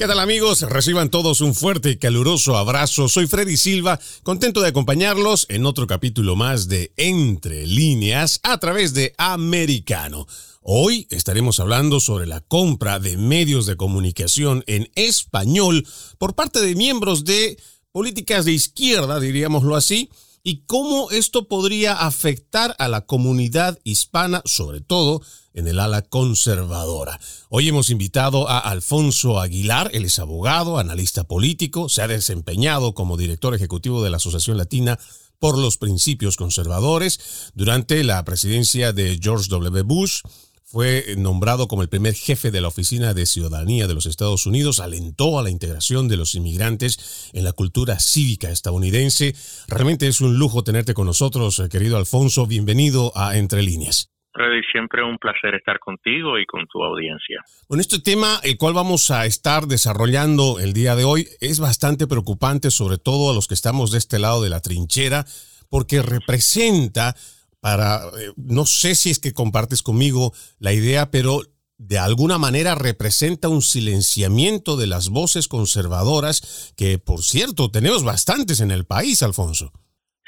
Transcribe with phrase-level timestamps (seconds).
[0.00, 0.62] ¿Qué tal amigos?
[0.62, 3.06] Reciban todos un fuerte y caluroso abrazo.
[3.06, 8.94] Soy Freddy Silva, contento de acompañarlos en otro capítulo más de Entre líneas a través
[8.94, 10.26] de Americano.
[10.62, 16.74] Hoy estaremos hablando sobre la compra de medios de comunicación en español por parte de
[16.74, 17.58] miembros de
[17.92, 20.08] políticas de izquierda, diríamoslo así,
[20.42, 25.22] y cómo esto podría afectar a la comunidad hispana, sobre todo
[25.52, 27.20] en el ala conservadora.
[27.48, 33.16] Hoy hemos invitado a Alfonso Aguilar, él es abogado, analista político, se ha desempeñado como
[33.16, 34.98] director ejecutivo de la Asociación Latina
[35.38, 39.82] por los Principios Conservadores durante la presidencia de George W.
[39.82, 40.20] Bush
[40.70, 44.78] fue nombrado como el primer jefe de la Oficina de Ciudadanía de los Estados Unidos,
[44.78, 49.32] alentó a la integración de los inmigrantes en la cultura cívica estadounidense.
[49.66, 52.46] Realmente es un lujo tenerte con nosotros, eh, querido Alfonso.
[52.46, 54.12] Bienvenido a Entre Líneas.
[54.32, 57.42] Freddy, siempre un placer estar contigo y con tu audiencia.
[57.68, 62.06] Bueno, este tema, el cual vamos a estar desarrollando el día de hoy, es bastante
[62.06, 65.24] preocupante, sobre todo a los que estamos de este lado de la trinchera,
[65.68, 67.16] porque representa
[67.60, 71.40] para, eh, no sé si es que compartes conmigo la idea, pero
[71.80, 78.60] de alguna manera representa un silenciamiento de las voces conservadoras que, por cierto, tenemos bastantes
[78.60, 79.72] en el país, Alfonso.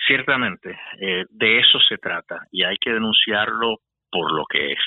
[0.07, 3.77] Ciertamente, eh, de eso se trata y hay que denunciarlo
[4.11, 4.85] por lo que es.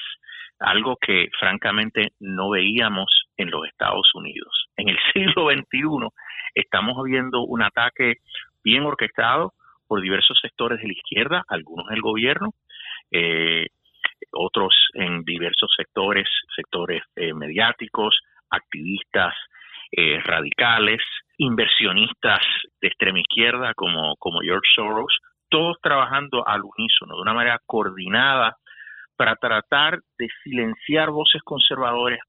[0.60, 3.08] Algo que francamente no veíamos
[3.38, 4.68] en los Estados Unidos.
[4.78, 6.10] En el siglo XXI
[6.56, 8.16] estamos viendo un ataque
[8.64, 9.54] bien orquestado
[9.88, 12.53] por diversos sectores de la izquierda, algunos del gobierno,
[13.11, 13.67] eh,
[14.31, 18.17] otros en diversos sectores, sectores eh, mediáticos,
[18.50, 19.33] activistas
[19.92, 21.02] eh, radicales,
[21.38, 22.42] inversionistas
[22.81, 25.17] de extrema izquierda como, como George Soros,
[25.49, 28.58] todos trabajando al unísono, de una manera coordinada
[29.15, 32.20] para tratar de silenciar voces conservadoras,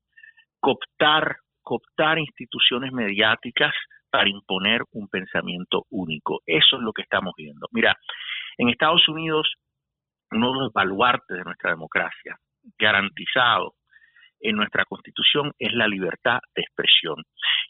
[0.60, 3.74] cooptar, cooptar instituciones mediáticas
[4.16, 6.40] para imponer un pensamiento único.
[6.46, 7.66] Eso es lo que estamos viendo.
[7.70, 7.94] Mira,
[8.56, 9.46] en Estados Unidos,
[10.30, 12.34] uno de los baluartes de nuestra democracia,
[12.78, 13.74] garantizado
[14.40, 17.16] en nuestra constitución, es la libertad de expresión.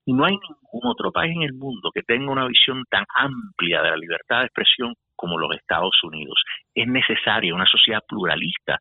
[0.05, 3.83] Y no hay ningún otro país en el mundo que tenga una visión tan amplia
[3.83, 6.41] de la libertad de expresión como los Estados Unidos.
[6.73, 8.79] Es necesaria una sociedad pluralista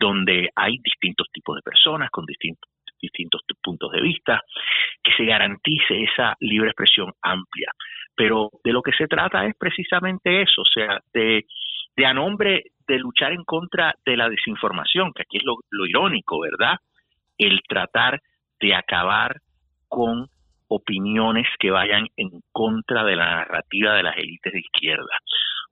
[0.00, 4.40] donde hay distintos tipos de personas con distintos distintos puntos de vista,
[5.02, 7.70] que se garantice esa libre expresión amplia.
[8.16, 11.44] Pero de lo que se trata es precisamente eso, o sea, de,
[11.96, 15.56] de a nombre de luchar en contra de la desinformación, que aquí es lo,
[15.86, 16.76] irónico, ¿verdad?
[17.38, 18.20] El tratar
[18.60, 19.40] de acabar
[19.88, 20.28] con
[20.68, 25.18] opiniones que vayan en contra de la narrativa de las élites de izquierda.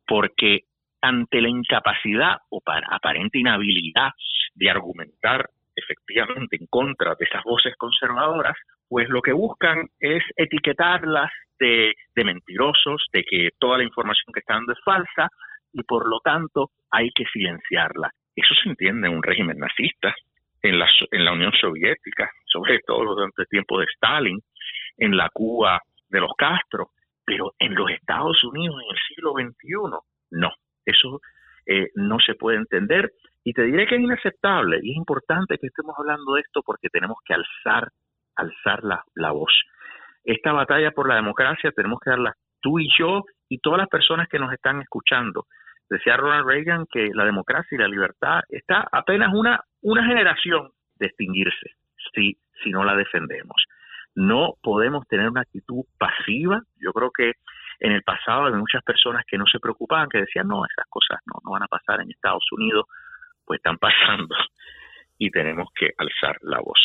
[0.06, 0.60] Porque
[1.00, 4.10] ante la incapacidad o para aparente inhabilidad
[4.54, 5.48] de argumentar
[5.82, 8.56] efectivamente en contra de esas voces conservadoras,
[8.88, 11.94] pues lo que buscan es etiquetarlas de,
[12.24, 15.28] mentirosos, de que toda la información que está dando es falsa
[15.72, 18.10] y por lo tanto hay que silenciarla.
[18.34, 20.14] Eso se entiende en un régimen nazista,
[20.62, 24.40] en la, en la Unión Soviética, sobre todo durante el tiempo de Stalin,
[24.98, 26.90] en la Cuba de los Castro,
[27.24, 29.98] pero en los Estados Unidos en el siglo XXI,
[30.32, 30.52] no,
[30.84, 31.20] eso
[31.66, 33.10] eh, no se puede entender
[33.44, 36.88] y te diré que es inaceptable y es importante que estemos hablando de esto porque
[36.88, 37.90] tenemos que alzar,
[38.36, 39.52] alzar la, la voz.
[40.24, 44.28] Esta batalla por la democracia tenemos que darla tú y yo y todas las personas
[44.28, 45.46] que nos están escuchando.
[45.90, 51.06] Decía Ronald Reagan que la democracia y la libertad está apenas una, una generación de
[51.06, 51.72] extinguirse
[52.14, 53.64] si, si no la defendemos.
[54.14, 56.62] No podemos tener una actitud pasiva.
[56.76, 57.32] Yo creo que
[57.80, 61.20] en el pasado había muchas personas que no se preocupaban, que decían, no, esas cosas
[61.26, 62.86] no, no van a pasar en Estados Unidos
[63.52, 64.34] pues están pasando
[65.18, 66.78] y tenemos que alzar la voz.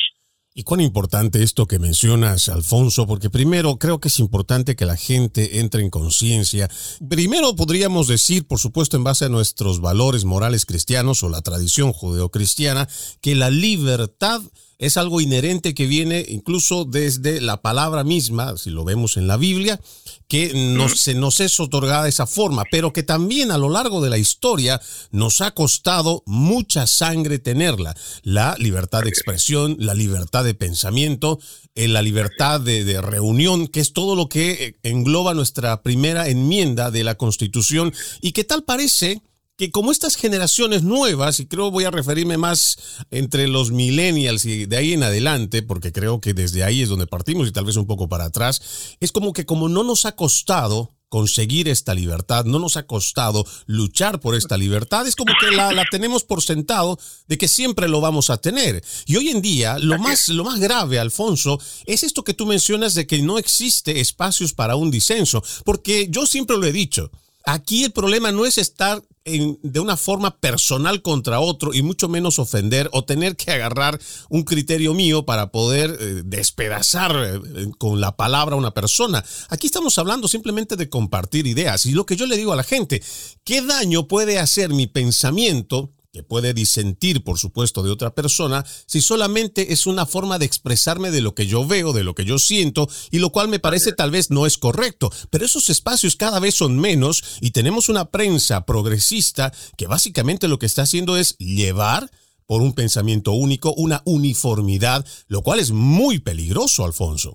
[0.54, 4.98] Y cuán importante esto que mencionas, Alfonso, porque primero creo que es importante que la
[4.98, 6.68] gente entre en conciencia.
[7.08, 11.94] Primero podríamos decir, por supuesto, en base a nuestros valores morales cristianos o la tradición
[11.94, 12.88] judeocristiana,
[13.22, 14.42] que la libertad
[14.80, 19.38] es algo inherente que viene incluso desde la palabra misma, si lo vemos en la
[19.38, 19.80] Biblia,
[20.28, 20.50] que
[20.96, 24.18] se nos es otorgada de esa forma, pero que también a lo largo de la
[24.18, 24.80] historia
[25.12, 27.96] nos ha costado mucha sangre tenerla.
[28.24, 31.40] La libertad de expresión, la libertad de pensamiento,
[31.76, 36.28] eh, la libertad de, de reunión, que es todo lo que eh, engloba nuestra primera
[36.28, 39.22] enmienda de la Constitución y que tal parece
[39.58, 42.78] que como estas generaciones nuevas, y creo voy a referirme más
[43.10, 47.08] entre los millennials y de ahí en adelante, porque creo que desde ahí es donde
[47.08, 48.62] partimos y tal vez un poco para atrás,
[49.00, 53.46] es como que como no nos ha costado conseguir esta libertad, no nos ha costado
[53.66, 57.88] luchar por esta libertad, es como que la, la, tenemos por sentado de que siempre
[57.88, 58.84] lo vamos a tener.
[59.06, 62.94] Y hoy en día, lo más, lo más grave, Alfonso, es esto que tú mencionas
[62.94, 67.10] de que no existe espacios para un disenso, porque yo siempre lo he dicho,
[67.48, 72.40] Aquí el problema no es estar de una forma personal contra otro y mucho menos
[72.40, 78.16] ofender o tener que agarrar un criterio mío para poder eh, despedazar eh, con la
[78.16, 79.24] palabra a una persona.
[79.50, 82.64] Aquí estamos hablando simplemente de compartir ideas y lo que yo le digo a la
[82.64, 83.04] gente,
[83.44, 89.02] ¿qué daño puede hacer mi pensamiento que puede disentir, por supuesto, de otra persona, si
[89.02, 92.40] solamente es una forma de expresarme de lo que yo veo, de lo que yo
[92.40, 95.12] siento, y lo cual me parece tal vez no es correcto.
[95.30, 100.58] Pero esos espacios cada vez son menos y tenemos una prensa progresista que básicamente lo
[100.58, 102.10] que está haciendo es llevar
[102.48, 107.34] por un pensamiento único, una uniformidad, lo cual es muy peligroso, Alfonso.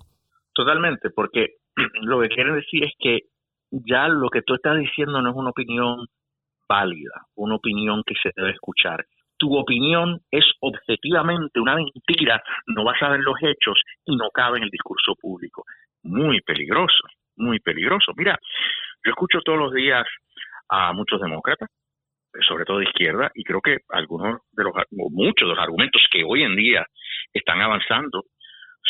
[0.54, 1.58] Totalmente, porque
[2.02, 3.28] lo que quieren decir es que
[3.70, 6.08] ya lo que tú estás diciendo no es una opinión
[6.72, 9.04] válida, una opinión que se debe escuchar.
[9.36, 14.64] Tu opinión es objetivamente una mentira, no basada en los hechos y no cabe en
[14.64, 15.64] el discurso público.
[16.02, 17.04] Muy peligroso,
[17.36, 18.12] muy peligroso.
[18.16, 18.38] Mira,
[19.04, 20.06] yo escucho todos los días
[20.70, 21.68] a muchos demócratas,
[22.48, 26.24] sobre todo de izquierda, y creo que algunos de los, muchos de los argumentos que
[26.24, 26.86] hoy en día
[27.34, 28.22] están avanzando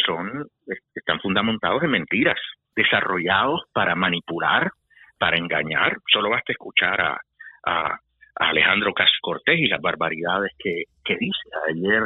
[0.07, 0.47] son,
[0.95, 2.39] están fundamentados en mentiras,
[2.77, 4.71] desarrollados para manipular,
[5.19, 5.97] para engañar.
[6.13, 7.21] Solo basta escuchar a,
[7.65, 7.99] a,
[8.35, 10.85] Alejandro Cas Cortés y las barbaridades que,
[11.21, 11.51] dice.
[11.69, 12.03] Ayer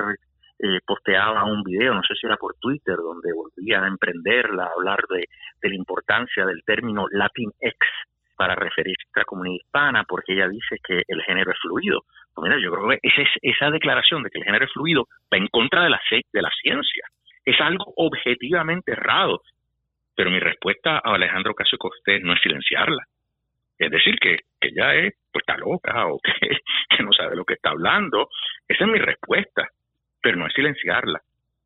[0.58, 4.72] eh, posteaba un video, no sé si era por Twitter, donde volvía a emprenderla, a
[4.76, 5.24] hablar de,
[5.62, 7.54] la importancia del término Latinx
[8.36, 12.02] para referirse a la comunidad hispana, porque ella dice que el género es fluido.
[12.34, 15.38] Pues mira, yo creo que esa, esa declaración de que el género es fluido va
[15.38, 17.04] en contra de la, de la ciencia.
[17.44, 19.40] Es algo objetivamente errado.
[20.14, 23.04] Pero mi respuesta a Alejandro Casio Cortés no es silenciarla.
[23.78, 26.18] Es decir, que, que ella es, pues está loca o
[26.98, 28.28] que, no sabe lo que está hablando.
[28.66, 29.68] Esa es mi respuesta,
[30.20, 31.20] pero no es silenciarla.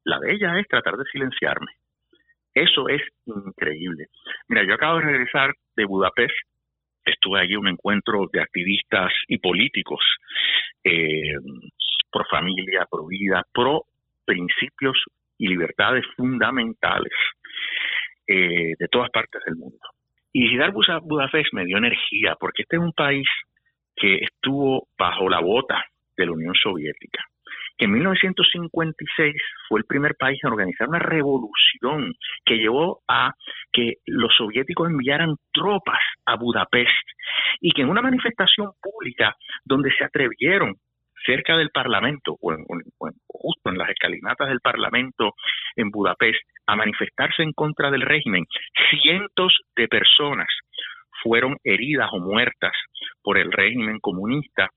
[0.05, 1.73] La de ella es tratar de silenciarme.
[2.53, 4.07] Eso es increíble.
[4.49, 6.35] Mira, yo acabo de regresar de Budapest.
[7.05, 10.01] Estuve allí en un encuentro de activistas y políticos
[10.85, 11.35] eh,
[12.11, 13.85] pro familia, pro vida, pro
[14.25, 15.03] principios
[15.39, 17.13] y libertades fundamentales
[18.27, 19.79] eh, de todas partes del mundo.
[20.33, 23.27] Y visitar Budapest me dio energía, porque este es un país
[23.97, 25.85] que estuvo bajo la bota
[26.17, 27.25] de la Unión Soviética,
[27.77, 29.35] que en 1956
[29.69, 33.33] fue el primer país en organizar una revolución que llevó a
[33.73, 36.91] que los soviéticos enviaran tropas a Budapest
[37.61, 40.75] y que en una manifestación pública donde se atrevieron
[41.25, 42.57] cerca del Parlamento o,
[43.41, 45.35] justo en las escalinatas del Parlamento
[45.77, 48.45] en Budapest a manifestarse en contra del régimen,
[48.91, 50.49] cientos de personas
[51.23, 52.73] fueron heridas o muertas
[53.23, 54.71] por el régimen comunista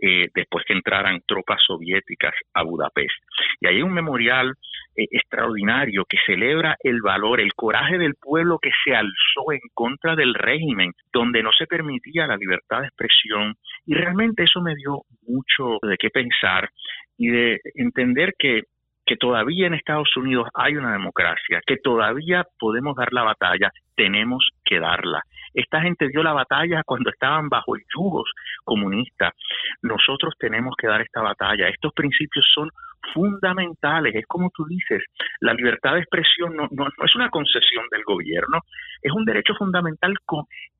[0.00, 3.16] eh, después que entraran tropas soviéticas a Budapest.
[3.60, 4.54] Y hay un memorial
[4.98, 10.16] eh, extraordinario que celebra el valor, el coraje del pueblo que se alzó en contra
[10.16, 13.54] del régimen, donde no se permitía la libertad de expresión.
[13.86, 16.68] Y realmente eso me dio mucho de qué pensar
[17.16, 18.64] y de entender que
[19.08, 24.50] que todavía en Estados Unidos hay una democracia, que todavía podemos dar la batalla, tenemos
[24.62, 25.22] que darla.
[25.54, 28.22] Esta gente dio la batalla cuando estaban bajo el yugo
[28.64, 29.32] comunista.
[29.80, 31.68] Nosotros tenemos que dar esta batalla.
[31.68, 32.68] Estos principios son
[33.14, 34.14] fundamentales.
[34.14, 35.02] Es como tú dices,
[35.40, 38.60] la libertad de expresión no, no, es una concesión del gobierno,
[39.02, 40.14] es un derecho fundamental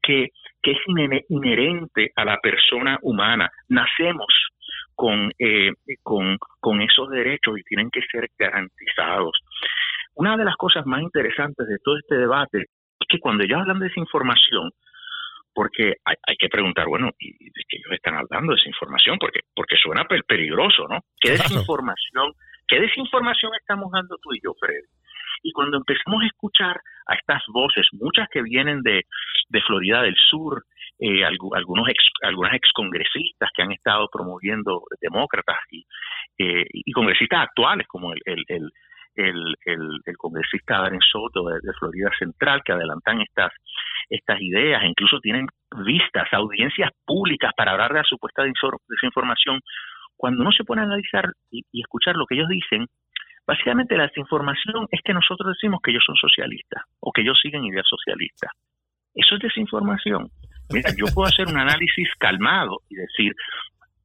[0.03, 0.29] que,
[0.63, 0.79] que es
[1.29, 3.51] inherente a la persona humana.
[3.69, 4.27] Nacemos
[4.95, 5.73] con, eh,
[6.03, 9.33] con, con esos derechos y tienen que ser garantizados.
[10.15, 13.79] Una de las cosas más interesantes de todo este debate es que cuando ellos hablan
[13.79, 14.73] de desinformación,
[15.59, 19.19] porque hay, hay, que preguntar, bueno, ¿y de qué ellos están hablando de desinformación?
[19.19, 21.00] Porque, porque suena peligroso, ¿no?
[21.19, 22.33] ¿Qué desinformación,
[22.69, 24.85] qué desinformación estamos dando tú y yo, Fred?
[25.43, 29.03] Y cuando empezamos a escuchar a estas voces, muchas que vienen de,
[29.49, 30.62] de Florida del Sur,
[31.00, 35.85] eh, algunos ex, algunas excongresistas que han estado promoviendo demócratas y,
[36.38, 38.71] eh, y congresistas actuales como el, el, el
[39.15, 39.57] el,
[40.17, 43.53] congresista Darren Soto de, Florida Central, que adelantan estas,
[44.41, 45.47] ideas, incluso tienen
[45.85, 49.61] vistas, audiencias públicas para hablar de la supuesta desinformación.
[50.17, 52.87] Cuando uno se pone a analizar y, y escuchar lo que ellos dicen,
[53.47, 57.65] básicamente la desinformación es que nosotros decimos que ellos son socialistas o que ellos siguen
[57.65, 58.50] ideas socialistas.
[59.15, 60.29] Eso es desinformación.
[60.71, 63.33] Mira, yo puedo hacer un análisis calmado y decir,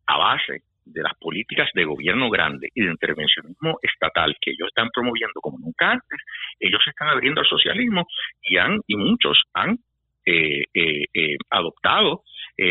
[0.07, 4.89] a base de las políticas de gobierno grande y de intervencionismo estatal que ellos están
[4.93, 6.19] promoviendo como nunca antes,
[6.59, 8.05] ellos se están abriendo al socialismo
[8.41, 9.77] y han y muchos han
[10.25, 12.23] eh, eh, eh, adoptado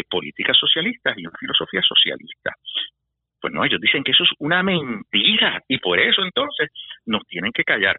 [0.08, 2.54] políticas socialistas y una filosofía socialista.
[3.40, 6.70] Pues no, ellos dicen que eso es una mentira y por eso entonces
[7.04, 7.98] nos tienen que callar.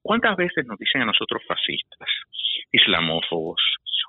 [0.00, 2.08] ¿Cuántas veces nos dicen a nosotros fascistas,
[2.72, 3.60] islamófobos,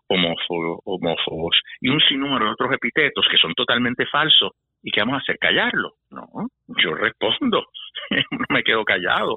[0.07, 4.51] homófobos, homófobos y un sinnúmero de otros epítetos que son totalmente falsos
[4.81, 5.37] ¿Y qué vamos a hacer?
[5.39, 5.95] ¿Callarlo?
[6.09, 6.27] No,
[6.67, 7.67] yo respondo,
[8.31, 9.35] no me quedo callado.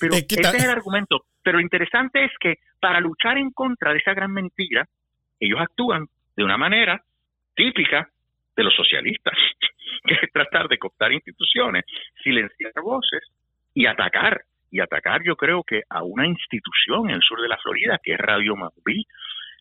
[0.00, 1.24] Pero, ese es el argumento.
[1.42, 4.86] Pero lo interesante es que para luchar en contra de esa gran mentira,
[5.40, 6.06] ellos actúan
[6.36, 7.02] de una manera
[7.54, 8.08] típica
[8.56, 9.34] de los socialistas,
[10.04, 11.84] que es tratar de cooptar instituciones,
[12.22, 13.22] silenciar voces
[13.74, 14.42] y atacar.
[14.70, 18.12] Y atacar yo creo que a una institución en el sur de la Florida, que
[18.12, 19.06] es Radio Mambí,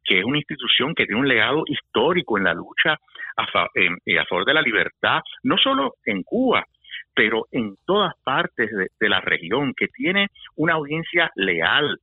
[0.07, 2.97] que es una institución que tiene un legado histórico en la lucha
[3.35, 6.65] a, eh, a favor de la libertad, no solo en Cuba,
[7.13, 11.99] pero en todas partes de, la región, que tiene una audiencia leal.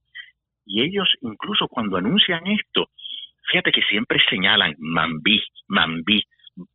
[0.66, 2.88] Y ellos incluso cuando anuncian esto,
[3.50, 6.22] fíjate que siempre señalan Mambí, Mambí.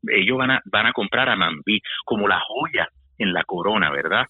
[0.07, 4.25] Ellos van a, van a comprar a Mambí como la joya en la corona, ¿verdad?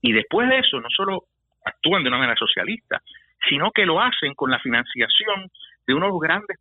[0.00, 1.24] Y después de eso, no solo
[1.64, 3.00] actúan de una manera socialista,
[3.48, 5.50] sino que lo hacen con la financiación
[5.86, 6.56] de unos grandes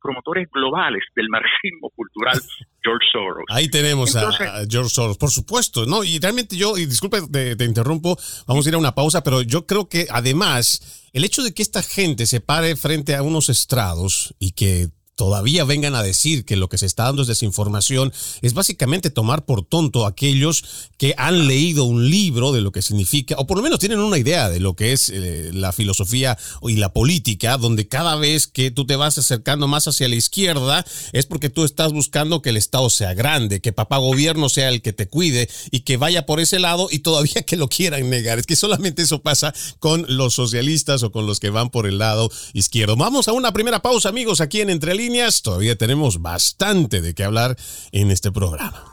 [0.00, 2.40] promotores globales del marxismo cultural,
[2.82, 3.44] George Soros.
[3.48, 4.30] Ahí tenemos a,
[4.68, 6.04] George Soros, por supuesto, ¿no?
[6.04, 8.16] Y realmente yo, y disculpe, te, te, interrumpo,
[8.46, 11.62] vamos a ir a una pausa, pero yo creo que además el hecho de que
[11.62, 16.54] esta gente se pare frente a unos estrados y que todavía vengan a decir que
[16.54, 20.64] lo que se está dando es desinformación, es básicamente tomar por tonto a aquellos
[20.96, 24.16] que han leído un libro de lo que significa, o por lo menos tienen una
[24.16, 28.70] idea de lo que es eh, la filosofía y la política, donde cada vez que
[28.70, 32.56] tú te vas acercando más hacia la izquierda, es porque tú estás buscando que el
[32.56, 36.38] Estado sea grande, que papá gobierno sea el que te cuide y que vaya por
[36.38, 38.38] ese lado y todavía que lo quieran negar.
[38.38, 41.98] Es que solamente eso pasa con los socialistas o con los que van por el
[41.98, 42.94] lado izquierdo.
[42.94, 44.94] Vamos a una primera pausa, amigos, aquí en Entre
[45.42, 47.56] todavía tenemos bastante de qué hablar
[47.92, 48.84] en este programa.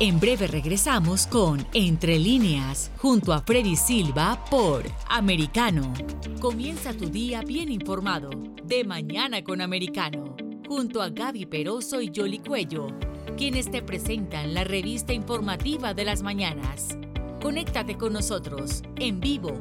[0.00, 5.92] En breve regresamos con Entre líneas, junto a Freddy Silva por Americano.
[6.40, 8.30] Comienza tu día bien informado,
[8.64, 10.34] de mañana con Americano,
[10.66, 12.88] junto a Gaby Peroso y Jolly Cuello,
[13.36, 16.98] quienes te presentan la revista informativa de las mañanas.
[17.40, 19.52] Conéctate con nosotros en vivo,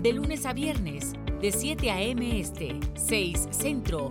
[0.00, 2.40] de lunes a viernes, de 7 a.m.
[2.40, 4.10] Este, 6 Centro,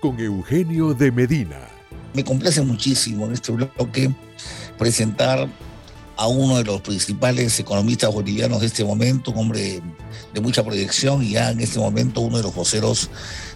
[0.00, 1.58] con Eugenio de Medina.
[2.14, 4.14] Me complace muchísimo en este bloque
[4.76, 5.48] presentar
[6.16, 9.80] a uno de los principales economistas bolivianos de este momento, un hombre
[10.34, 13.10] de mucha proyección y ya en este momento uno de los voceros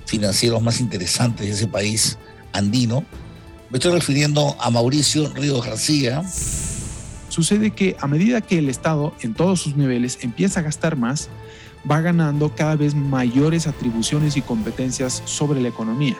[0.06, 2.18] financieros más interesantes de ese país
[2.52, 3.04] andino.
[3.70, 6.22] Me estoy refiriendo a Mauricio Ríos García.
[7.28, 11.30] Sucede que a medida que el Estado en todos sus niveles empieza a gastar más,
[11.90, 16.16] va ganando cada vez mayores atribuciones y competencias sobre la economía.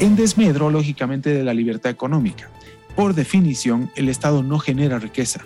[0.00, 2.48] En desmedro, lógicamente, de la libertad económica.
[2.96, 5.40] Por definición, el Estado no genera riqueza,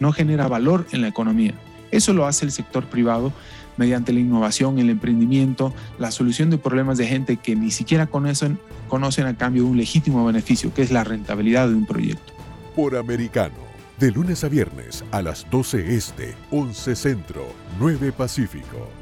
[0.00, 1.54] no genera valor en la economía.
[1.90, 3.32] Eso lo hace el sector privado
[3.76, 8.58] mediante la innovación, el emprendimiento, la solución de problemas de gente que ni siquiera conocen,
[8.88, 12.32] conocen a cambio de un legítimo beneficio, que es la rentabilidad de un proyecto.
[12.76, 17.46] Por americano de lunes a viernes a las 12 Este, 11 Centro,
[17.78, 19.01] 9 Pacífico.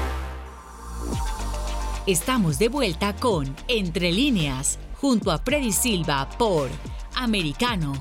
[2.07, 6.67] Estamos de vuelta con Entre líneas, junto a Freddy Silva por
[7.13, 7.93] Americano.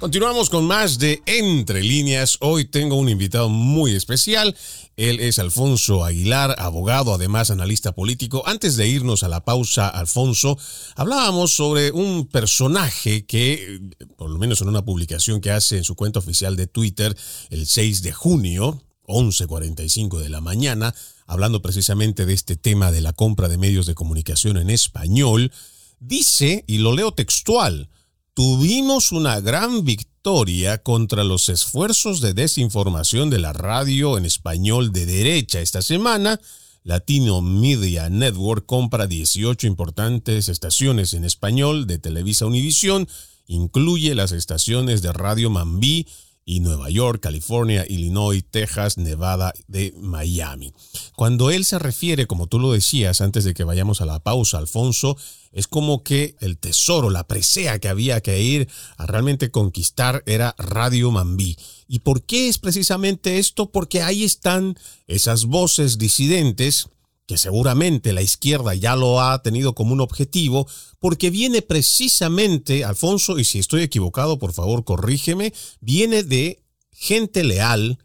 [0.00, 2.38] Continuamos con más de Entre líneas.
[2.40, 4.56] Hoy tengo un invitado muy especial.
[4.96, 8.44] Él es Alfonso Aguilar, abogado, además analista político.
[8.46, 10.56] Antes de irnos a la pausa, Alfonso,
[10.96, 13.78] hablábamos sobre un personaje que,
[14.16, 17.14] por lo menos en una publicación que hace en su cuenta oficial de Twitter
[17.50, 20.94] el 6 de junio, 11.45 de la mañana,
[21.26, 25.52] hablando precisamente de este tema de la compra de medios de comunicación en español,
[26.00, 27.88] dice, y lo leo textual,
[28.34, 35.06] tuvimos una gran victoria contra los esfuerzos de desinformación de la radio en español de
[35.06, 36.40] derecha esta semana.
[36.84, 43.08] Latino Media Network compra 18 importantes estaciones en español de Televisa Univisión,
[43.46, 46.06] incluye las estaciones de Radio Mambí
[46.44, 50.72] y Nueva York, California, Illinois, Texas, Nevada, de Miami.
[51.14, 54.58] Cuando él se refiere, como tú lo decías antes de que vayamos a la pausa,
[54.58, 55.16] Alfonso,
[55.52, 60.54] es como que el tesoro, la presea que había que ir a realmente conquistar era
[60.58, 61.56] Radio Mambí.
[61.86, 63.70] ¿Y por qué es precisamente esto?
[63.70, 66.88] Porque ahí están esas voces disidentes
[67.26, 70.66] que seguramente la izquierda ya lo ha tenido como un objetivo,
[70.98, 77.98] porque viene precisamente, Alfonso, y si estoy equivocado, por favor, corrígeme, viene de gente leal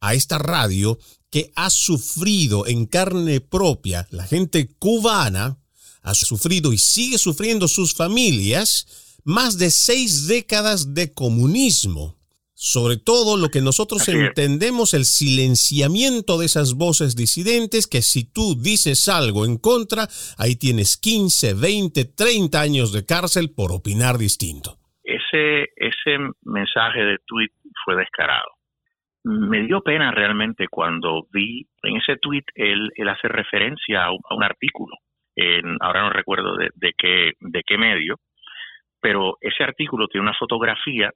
[0.00, 0.98] a esta radio
[1.30, 5.58] que ha sufrido en carne propia, la gente cubana
[6.02, 8.86] ha sufrido y sigue sufriendo sus familias
[9.24, 12.16] más de seis décadas de comunismo
[12.62, 18.54] sobre todo lo que nosotros entendemos, el silenciamiento de esas voces disidentes, que si tú
[18.54, 20.06] dices algo en contra,
[20.38, 24.78] ahí tienes 15, 20, 30 años de cárcel por opinar distinto.
[25.02, 27.50] Ese, ese mensaje de tweet
[27.84, 28.54] fue descarado.
[29.24, 34.44] Me dio pena realmente cuando vi en ese tweet él, él hace referencia a un,
[34.44, 34.94] artículo,
[35.34, 38.20] en, ahora no recuerdo de, de, qué, de qué medio,
[39.00, 41.10] pero ese artículo tiene una fotografía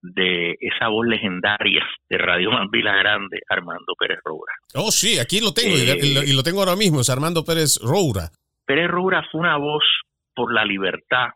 [0.00, 4.52] de esa voz legendaria de Radio Mambila Grande, Armando Pérez Roura.
[4.74, 8.30] Oh, sí, aquí lo tengo y, lo, tengo ahora mismo, es Armando Pérez Roura.
[8.64, 9.84] Pérez Roura fue una voz
[10.34, 11.28] por la libertad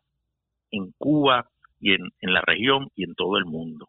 [0.71, 1.45] en Cuba
[1.81, 3.87] y en, en la región y en todo el mundo.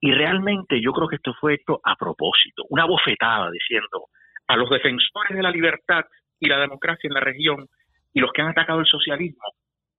[0.00, 4.06] Y realmente yo creo que esto fue hecho a propósito, una bofetada diciendo
[4.48, 6.04] a los defensores de la libertad
[6.40, 7.66] y la democracia en la región
[8.12, 9.44] y los que han atacado el socialismo,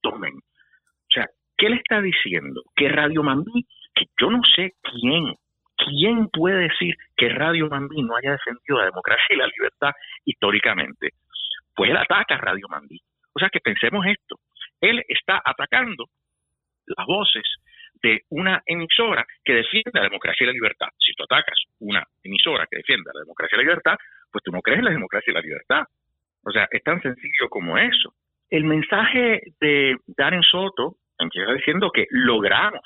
[0.01, 0.33] tomen.
[0.35, 1.27] O sea,
[1.57, 2.61] ¿qué le está diciendo?
[2.75, 5.35] Que Radio Mambí que yo no sé quién,
[5.77, 9.91] quién puede decir que Radio Mambí no haya defendido la democracia y la libertad
[10.25, 11.09] históricamente.
[11.75, 12.99] Pues él ataca a Radio Mambí.
[13.33, 14.37] O sea que pensemos esto.
[14.79, 16.05] Él está atacando
[16.85, 17.43] las voces
[18.01, 20.87] de una emisora que defiende la democracia y la libertad.
[20.99, 23.97] Si tú atacas una emisora que defiende la democracia y la libertad,
[24.31, 25.83] pues tú no crees en la democracia y la libertad.
[26.43, 28.13] O sea, es tan sencillo como eso.
[28.49, 32.81] El mensaje de Darren Soto empieza diciendo que logramos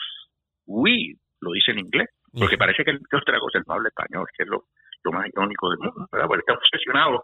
[0.67, 4.49] we, lo dice en inglés, porque parece que el él no habla español, que es
[4.49, 4.65] lo,
[5.11, 6.27] más irónico del mundo, ¿verdad?
[6.27, 7.23] Porque está obsesionado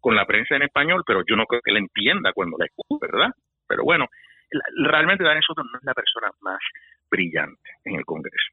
[0.00, 3.06] con la prensa en español, pero yo no creo que él entienda cuando la escucha,
[3.10, 3.32] ¿verdad?
[3.66, 4.06] Pero bueno,
[4.84, 6.60] realmente Daniel Soto no es la persona más
[7.10, 8.52] brillante en el Congreso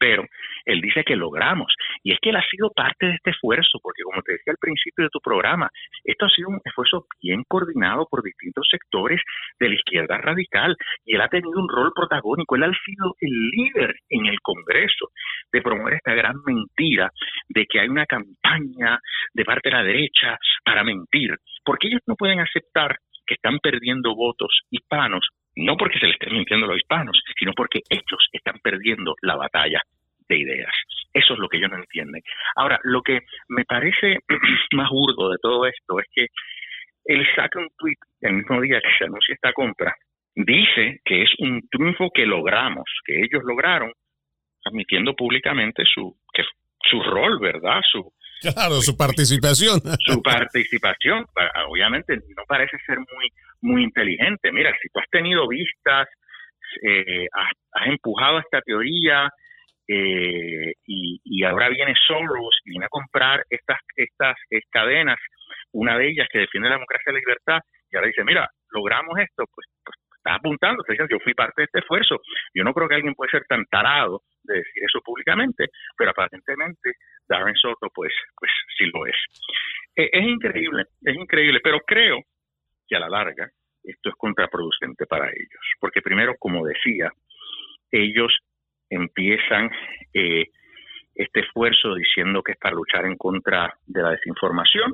[0.00, 0.24] pero
[0.64, 1.72] él dice que logramos.
[2.02, 4.58] Y es que él ha sido parte de este esfuerzo, porque como te decía al
[4.58, 5.68] principio de tu programa,
[6.04, 9.20] esto ha sido un esfuerzo bien coordinado por distintos sectores
[9.60, 13.50] de la izquierda radical, y él ha tenido un rol protagónico, él ha sido el
[13.50, 15.10] líder en el Congreso
[15.52, 17.10] de promover esta gran mentira
[17.48, 18.98] de que hay una campaña
[19.34, 24.14] de parte de la derecha para mentir, porque ellos no pueden aceptar que están perdiendo
[24.14, 25.28] votos hispanos
[25.60, 29.36] no porque se le estén mintiendo a los hispanos, sino porque ellos están perdiendo la
[29.36, 29.82] batalla
[30.28, 30.74] de ideas.
[31.12, 32.22] Eso es lo que ellos no entienden.
[32.56, 34.18] Ahora, lo que me parece
[34.72, 36.26] más burdo de todo esto es que
[37.04, 39.94] él saca un tweet el mismo día que se anuncia esta compra,
[40.34, 43.92] dice que es un triunfo que logramos, que ellos lograron,
[44.64, 46.44] admitiendo públicamente su, que,
[46.88, 47.80] su rol, ¿verdad?
[47.90, 49.80] Su, Claro, su participación.
[49.98, 51.26] Su participación,
[51.68, 53.28] obviamente, no parece ser muy,
[53.60, 54.50] muy inteligente.
[54.52, 56.08] Mira, si tú has tenido vistas,
[56.82, 59.28] eh, has, empujado esta teoría
[59.88, 64.36] eh, y, ahora viene Soros y viene a comprar estas, estas
[64.70, 65.18] cadenas,
[65.72, 67.58] una de ellas que defiende la democracia y la libertad,
[67.90, 71.64] y ahora dice, mira, logramos esto, pues, pues estás apuntando, te yo fui parte de
[71.64, 72.16] este esfuerzo.
[72.54, 76.92] Yo no creo que alguien puede ser tan tarado de decir eso públicamente, pero aparentemente
[77.30, 79.16] Darren Soto pues, pues sí lo es.
[79.96, 82.18] Eh, es increíble, es increíble, pero creo
[82.88, 83.48] que a la larga
[83.84, 87.10] esto es contraproducente para ellos, porque primero, como decía,
[87.90, 88.36] ellos
[88.90, 89.70] empiezan
[90.12, 90.46] eh,
[91.14, 94.92] este esfuerzo diciendo que es para luchar en contra de la desinformación.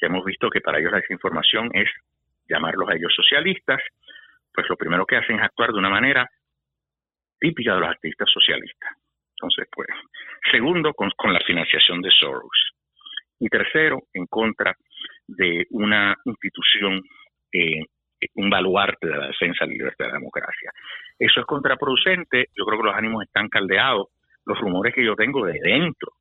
[0.00, 1.88] Ya hemos visto que para ellos la desinformación es
[2.48, 3.80] llamarlos a ellos socialistas,
[4.52, 6.28] pues lo primero que hacen es actuar de una manera
[7.40, 9.03] típica de los activistas socialistas.
[9.36, 9.88] Entonces, pues,
[10.50, 12.72] segundo, con, la financiación de Soros.
[13.38, 14.74] Y tercero, en contra
[15.26, 17.02] de una institución,
[17.52, 17.82] eh,
[18.34, 20.70] un baluarte de la defensa de la libertad de la democracia.
[21.18, 24.08] Eso es contraproducente, yo creo que los ánimos están caldeados,
[24.46, 26.12] los rumores que yo tengo de dentro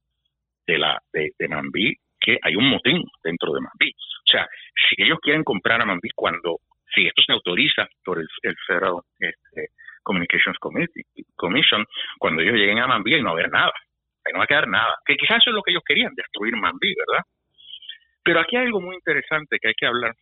[0.65, 3.91] de la de, de Mambí, que hay un motín dentro de Mambí.
[3.91, 4.47] O sea,
[4.89, 6.57] si ellos quieren comprar a Mambí cuando,
[6.93, 8.27] si esto se autoriza por el,
[8.67, 9.69] Federal este,
[10.03, 10.57] Communications
[11.35, 11.85] Commission,
[12.19, 13.73] cuando ellos lleguen a y no va a haber nada,
[14.25, 14.95] ahí no va a quedar nada.
[15.05, 17.23] Que quizás eso es lo que ellos querían, destruir Mambí, ¿verdad?
[18.23, 20.13] Pero aquí hay algo muy interesante que hay que hablar,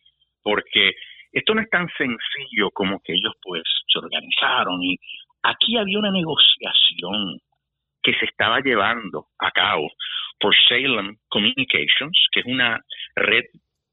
[0.42, 0.92] porque
[1.32, 4.96] esto no es tan sencillo como que ellos pues se organizaron y
[5.42, 7.38] aquí había una negociación
[8.02, 9.88] que se estaba llevando a cabo
[10.40, 12.80] por Salem Communications, que es una
[13.14, 13.44] red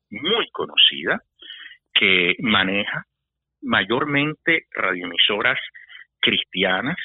[0.09, 1.21] muy conocida
[1.93, 3.03] que maneja
[3.61, 5.59] mayormente radioemisoras
[6.19, 6.97] cristianas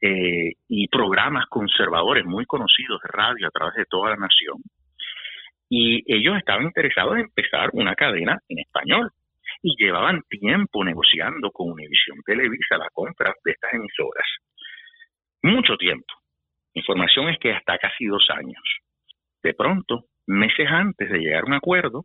[0.00, 4.58] eh, y programas conservadores muy conocidos de radio a través de toda la nación.
[5.68, 9.10] Y ellos estaban interesados en empezar una cadena en español
[9.62, 14.26] y llevaban tiempo negociando con Univision Televisa la compra de estas emisoras.
[15.42, 16.14] Mucho tiempo.
[16.74, 18.62] Información es que hasta casi dos años.
[19.42, 22.04] De pronto, meses antes de llegar a un acuerdo,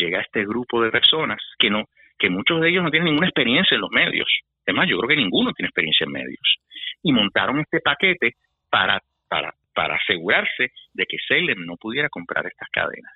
[0.00, 1.84] llega este grupo de personas que no,
[2.18, 4.28] que muchos de ellos no tienen ninguna experiencia en los medios.
[4.64, 6.56] Es más, yo creo que ninguno tiene experiencia en medios.
[7.02, 8.34] Y montaron este paquete
[8.68, 13.12] para, para, para asegurarse de que Salem no pudiera comprar estas cadenas.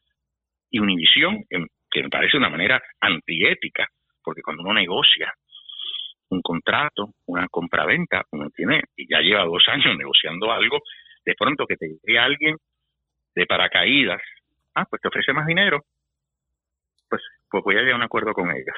[0.71, 3.87] Y Univision, que me parece una manera antiética,
[4.23, 5.33] porque cuando uno negocia
[6.31, 10.81] un contrato, una compraventa, uno tiene, y ya lleva dos años negociando algo,
[11.25, 12.57] de pronto que te llegue alguien
[13.35, 14.21] de paracaídas,
[14.75, 15.83] ah, pues te ofrece más dinero,
[17.63, 18.77] pues, voy a llegar a un acuerdo con ellos.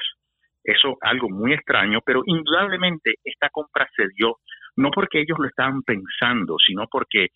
[0.63, 4.37] Eso algo muy extraño, pero indudablemente esta compra se dio
[4.75, 7.27] no porque ellos lo estaban pensando, sino porque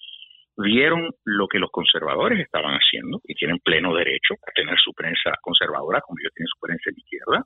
[0.58, 5.32] vieron lo que los conservadores estaban haciendo y tienen pleno derecho a tener su prensa
[5.42, 7.44] conservadora como ellos tienen su prensa de izquierda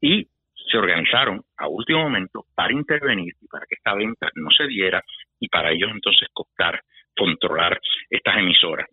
[0.00, 0.28] y
[0.70, 5.02] se organizaron a último momento para intervenir y para que esta venta no se diera
[5.38, 6.82] y para ellos entonces costar
[7.16, 8.86] controlar estas emisoras.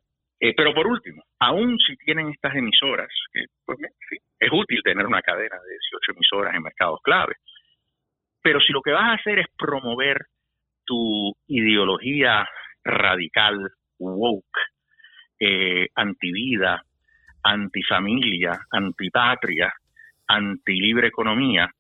[0.45, 3.09] Eh, pero por último, aún si tienen estas emisoras,
[3.65, 3.79] pues,
[4.39, 7.33] es útil tener una cadena de 18 emisoras en mercados clave,
[8.43, 10.27] pero si lo que vas a hacer es promover
[10.85, 12.47] tu ideología
[12.83, 13.57] radical,
[13.97, 14.59] woke,
[15.39, 16.83] eh, antivida,
[17.41, 19.73] antifamilia, antipatria,
[20.27, 21.71] antilibre economía,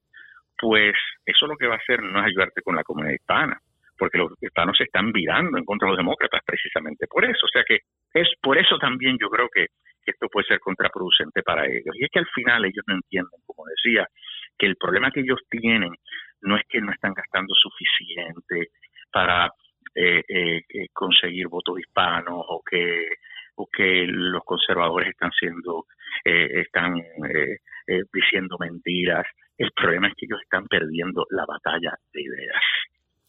[0.57, 3.61] pues eso lo que va a hacer no es ayudarte con la comunidad hispana,
[3.97, 7.45] porque los hispanos se están virando en contra de los demócratas precisamente por eso.
[7.45, 7.79] O sea que
[8.13, 9.67] es por eso también yo creo que,
[10.05, 11.95] esto puede ser contraproducente para ellos.
[11.95, 14.07] Y es que al final ellos no entienden, como decía,
[14.55, 15.95] que el problema que ellos tienen
[16.41, 18.67] no es que no están gastando suficiente
[19.11, 19.49] para
[19.95, 20.61] eh, eh,
[20.93, 23.07] conseguir votos hispanos o que
[23.55, 25.85] o que los conservadores están siendo
[26.23, 29.25] eh, están eh, eh, diciendo mentiras
[29.57, 32.61] el problema es que ellos están perdiendo la batalla de ideas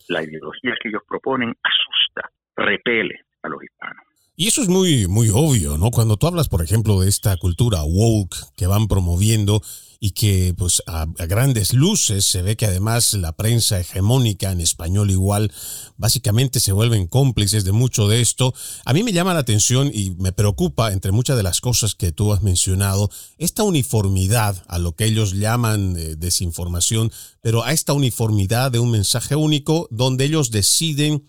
[0.09, 4.06] la ideología que ellos proponen asusta repele a los hispanos
[4.37, 5.91] y eso es muy, muy obvio, ¿no?
[5.91, 9.63] Cuando tú hablas, por ejemplo, de esta cultura woke que van promoviendo
[9.99, 15.11] y que, pues, a, grandes luces se ve que además la prensa hegemónica en español
[15.11, 15.51] igual,
[15.97, 18.53] básicamente se vuelven cómplices de mucho de esto.
[18.85, 22.13] A mí me llama la atención y me preocupa, entre muchas de las cosas que
[22.13, 27.95] tú has mencionado, esta uniformidad a lo que ellos llaman eh, desinformación, pero a esta
[27.95, 31.25] uniformidad de un mensaje único donde ellos deciden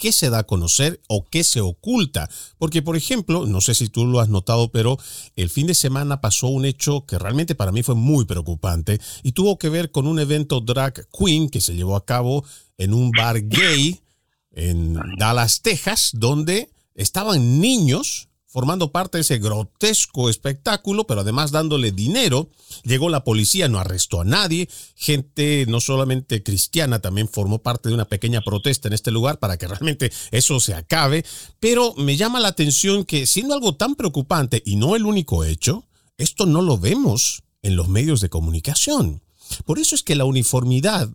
[0.00, 2.28] qué se da a conocer o qué se oculta.
[2.58, 4.98] Porque, por ejemplo, no sé si tú lo has notado, pero
[5.36, 9.32] el fin de semana pasó un hecho que realmente para mí fue muy preocupante y
[9.32, 12.44] tuvo que ver con un evento drag queen que se llevó a cabo
[12.78, 14.00] en un bar gay
[14.52, 21.92] en Dallas, Texas, donde estaban niños formando parte de ese grotesco espectáculo, pero además dándole
[21.92, 22.50] dinero.
[22.82, 24.68] Llegó la policía, no arrestó a nadie.
[24.96, 29.56] Gente no solamente cristiana también formó parte de una pequeña protesta en este lugar para
[29.56, 31.24] que realmente eso se acabe.
[31.60, 35.86] Pero me llama la atención que siendo algo tan preocupante y no el único hecho,
[36.18, 39.22] esto no lo vemos en los medios de comunicación.
[39.64, 41.08] Por eso es que la uniformidad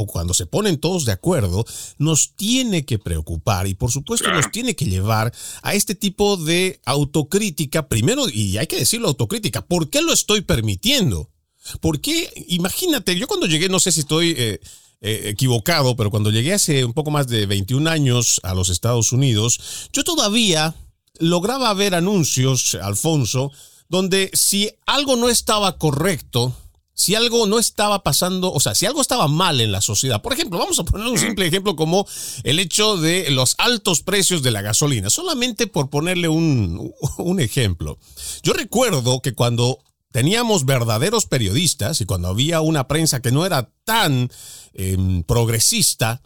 [0.00, 1.66] o cuando se ponen todos de acuerdo,
[1.98, 6.80] nos tiene que preocupar y por supuesto nos tiene que llevar a este tipo de
[6.84, 11.30] autocrítica, primero, y hay que decirlo autocrítica, ¿por qué lo estoy permitiendo?
[11.80, 12.30] ¿Por qué?
[12.46, 14.34] Imagínate, yo cuando llegué, no sé si estoy...
[14.38, 14.60] Eh,
[15.00, 19.12] eh, equivocado, pero cuando llegué hace un poco más de 21 años a los Estados
[19.12, 20.74] Unidos, yo todavía
[21.20, 23.52] lograba ver anuncios, Alfonso,
[23.88, 26.52] donde si algo no estaba correcto,
[26.98, 30.20] si algo no estaba pasando, o sea, si algo estaba mal en la sociedad.
[30.20, 32.04] Por ejemplo, vamos a poner un simple ejemplo como
[32.42, 38.00] el hecho de los altos precios de la gasolina, solamente por ponerle un, un ejemplo.
[38.42, 39.78] Yo recuerdo que cuando
[40.10, 44.28] teníamos verdaderos periodistas y cuando había una prensa que no era tan
[44.74, 46.20] em, progresista,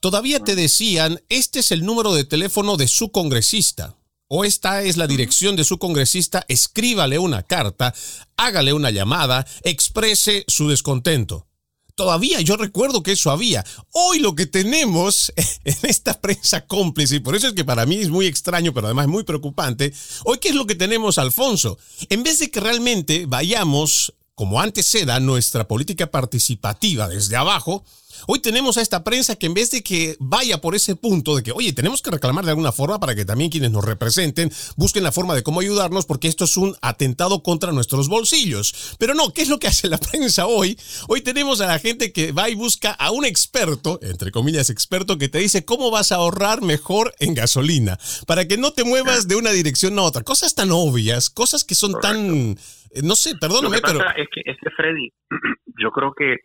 [0.00, 3.94] todavía te decían, este es el número de teléfono de su congresista
[4.28, 7.94] o esta es la dirección de su congresista, escríbale una carta,
[8.36, 11.46] hágale una llamada, exprese su descontento.
[11.94, 13.64] Todavía yo recuerdo que eso había.
[13.92, 15.32] Hoy lo que tenemos
[15.64, 18.86] en esta prensa cómplice, y por eso es que para mí es muy extraño, pero
[18.88, 21.78] además es muy preocupante, hoy qué es lo que tenemos, Alfonso?
[22.10, 27.82] En vez de que realmente vayamos, como antes era, nuestra política participativa desde abajo,
[28.26, 31.42] Hoy tenemos a esta prensa que en vez de que vaya por ese punto de
[31.42, 35.02] que, oye, tenemos que reclamar de alguna forma para que también quienes nos representen busquen
[35.02, 38.74] la forma de cómo ayudarnos porque esto es un atentado contra nuestros bolsillos.
[38.98, 40.78] Pero no, ¿qué es lo que hace la prensa hoy?
[41.08, 45.18] Hoy tenemos a la gente que va y busca a un experto, entre comillas experto,
[45.18, 49.28] que te dice cómo vas a ahorrar mejor en gasolina para que no te muevas
[49.28, 50.22] de una dirección a otra.
[50.22, 52.58] Cosas tan obvias, cosas que son tan...
[52.96, 54.00] Eh, no sé, perdóname, pero...
[54.16, 55.12] Es que, es que Freddy,
[55.78, 56.38] yo creo que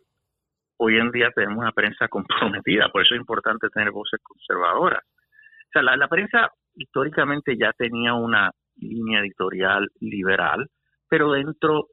[0.77, 5.03] hoy en día tenemos una prensa comprometida, por eso es importante tener voces conservadoras.
[5.03, 10.67] O sea, la, prensa históricamente ya tenía una línea editorial liberal,
[11.07, 11.87] pero dentro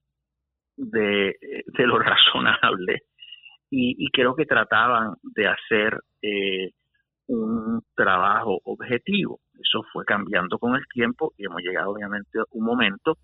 [0.76, 1.36] de,
[1.78, 3.02] lo razonable
[3.70, 6.70] y, creo que trataban de hacer eh,
[7.26, 9.38] un trabajo objetivo.
[9.52, 13.18] Eso fue cambiando con el tiempo y hemos llegado obviamente a un momento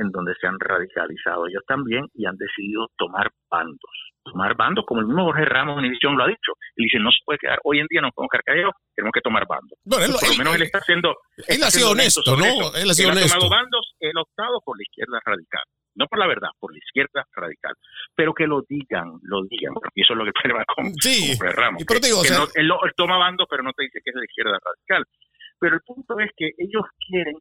[0.00, 5.00] en donde se han radicalizado ellos también y han decidido tomar bandos tomar bandos, como
[5.00, 6.52] el mismo Jorge Ramos en edición lo ha dicho.
[6.76, 9.20] Él dice, no se puede quedar, hoy en día no podemos quedar callados, tenemos que
[9.20, 9.78] tomar bandos.
[9.84, 11.16] por lo menos él está haciendo...
[11.48, 12.44] Él ha sido honesto, ¿no?
[12.76, 13.38] Él ha sido honesto.
[13.38, 15.64] tomado bandos, él ha optado por la izquierda radical.
[15.96, 17.74] No por la verdad, por la izquierda radical.
[18.14, 21.52] Pero que lo digan, lo digan, porque eso es lo que va con, sí, Jorge
[21.52, 21.84] Ramos.
[21.86, 22.22] Pero digo,
[22.54, 25.04] él, toma bandos, pero no te dice que es de izquierda radical.
[25.58, 27.36] Pero el punto es que ellos quieren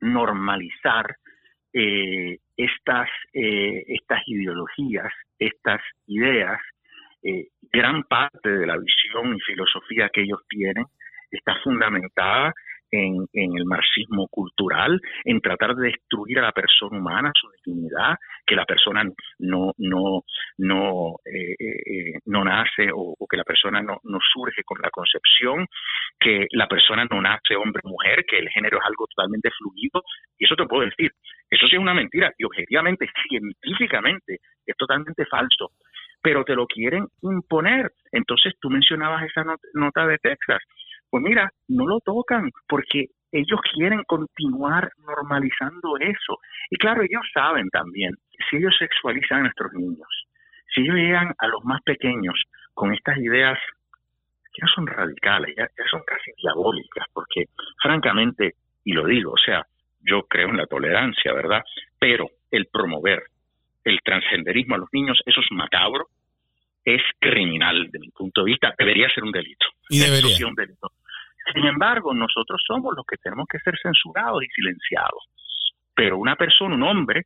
[0.00, 1.16] normalizar
[1.72, 6.60] eh, estas, eh, estas ideologías, estas ideas,
[7.22, 10.84] eh, gran parte de la visión y filosofía que ellos tienen
[11.30, 12.52] está fundamentada
[12.92, 18.54] en, el marxismo cultural, en tratar de destruir a la persona humana, su dignidad, que
[18.54, 19.04] la persona
[19.38, 20.22] no no
[20.58, 25.66] no eh, eh, no nace o, que la persona no, no surge con la concepción,
[26.20, 30.02] que la persona no nace hombre o mujer, que el género es algo totalmente fluido,
[30.38, 31.10] y eso te puedo decir,
[31.48, 35.72] eso sí es una mentira, y objetivamente, científicamente, es totalmente falso
[36.22, 37.90] pero te lo quieren imponer.
[38.12, 40.62] Entonces tú mencionabas esa nota de Texas.
[41.12, 46.38] Pues mira, no lo tocan porque ellos quieren continuar normalizando eso.
[46.70, 48.14] Y claro, ellos saben también,
[48.48, 50.08] si ellos sexualizan a nuestros niños,
[50.74, 53.58] si ellos llegan a los más pequeños con estas ideas
[54.54, 57.44] que no son radicales, ya, son casi diabólicas, porque
[57.82, 59.66] francamente, y lo digo, o sea,
[60.00, 61.62] yo creo en la tolerancia, ¿verdad?
[61.98, 63.24] Pero el promover
[63.84, 66.06] el transgenderismo a los niños, eso es macabro,
[66.86, 69.66] es criminal de mi punto de vista, debería ser un delito.
[69.88, 70.46] Y debería.
[70.46, 70.91] Un delito.
[71.52, 75.28] Sin embargo, nosotros somos los que tenemos que ser censurados y silenciados.
[75.94, 77.22] Pero una persona, un hombre,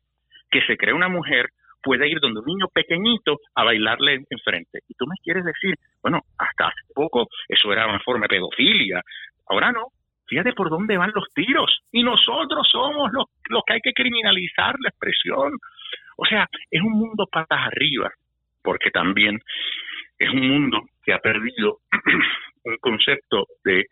[0.49, 1.49] que se cree una mujer,
[1.81, 4.79] puede ir donde un niño pequeñito a bailarle enfrente.
[4.89, 9.01] Y tú me quieres decir, bueno, hasta hace poco eso era una forma de pedofilia.
[9.47, 9.87] Ahora no.
[10.27, 11.79] Fíjate por dónde van los tiros.
[11.91, 15.53] Y nosotros somos los, los que hay que criminalizar la expresión.
[16.17, 18.11] O sea, es un mundo patas arriba,
[18.61, 19.39] porque también
[20.19, 21.77] es un mundo que ha perdido
[22.65, 23.85] un concepto de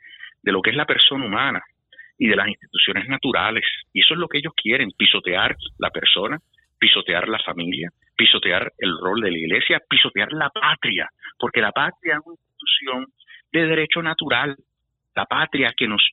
[0.46, 1.62] de lo que es la persona humana
[2.18, 3.66] y de las instituciones naturales.
[3.92, 6.40] Y eso es lo que ellos quieren, pisotear la persona,
[6.78, 12.18] pisotear la familia, pisotear el rol de la iglesia, pisotear la patria, porque la patria
[12.18, 13.08] es una institución
[13.52, 14.56] de derecho natural,
[15.16, 16.06] la patria que nos,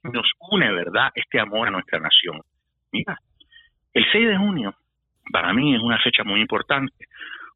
[0.51, 2.41] une, ¿verdad?, este amor a nuestra nación.
[2.91, 3.19] Mira,
[3.93, 4.75] el 6 de junio
[5.31, 7.05] para mí es una fecha muy importante,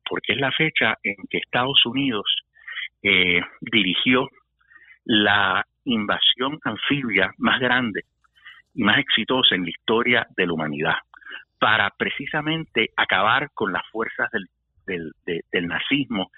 [0.09, 2.27] porque es la fecha en que Estados Unidos
[3.03, 4.29] eh, dirigió
[5.05, 8.03] la invasión anfibia más grande
[8.75, 10.97] y más exitosa en la historia de la humanidad,
[11.59, 14.29] para precisamente acabar con las fuerzas
[14.87, 15.13] del,
[15.67, 16.31] nazismo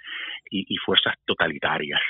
[0.51, 2.01] y, fuerzas totalitarias.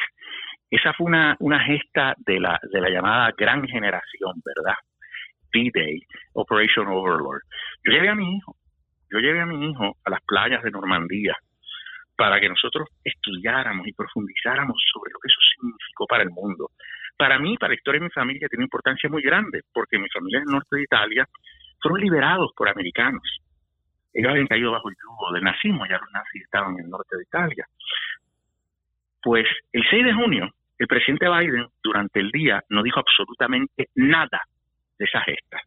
[0.70, 4.76] Esa fue una, una gesta de la, de la llamada gran generación, ¿verdad?
[5.52, 6.02] D-Day,
[6.34, 7.42] Operation Overlord.
[7.84, 8.54] Yo llevé a mi hijo,
[9.10, 11.34] yo llevé a mi hijo a las playas de Normandía
[12.18, 16.70] para que nosotros estudiáramos y profundizáramos sobre lo que eso significó para el mundo.
[17.18, 20.38] Para mí, para la historia de mi familia, tiene importancia muy grande, porque mi familia
[20.38, 21.28] del norte de Italia
[21.82, 23.40] fueron liberados por americanos.
[24.14, 27.16] Ellos habían caído bajo el yugo del nazismo, ya los nazis estaban en el norte
[27.16, 27.66] de Italia.
[29.20, 34.40] Pues el 6 de junio, el presidente Biden durante el día no dijo absolutamente nada
[34.96, 35.60] de esa gesta,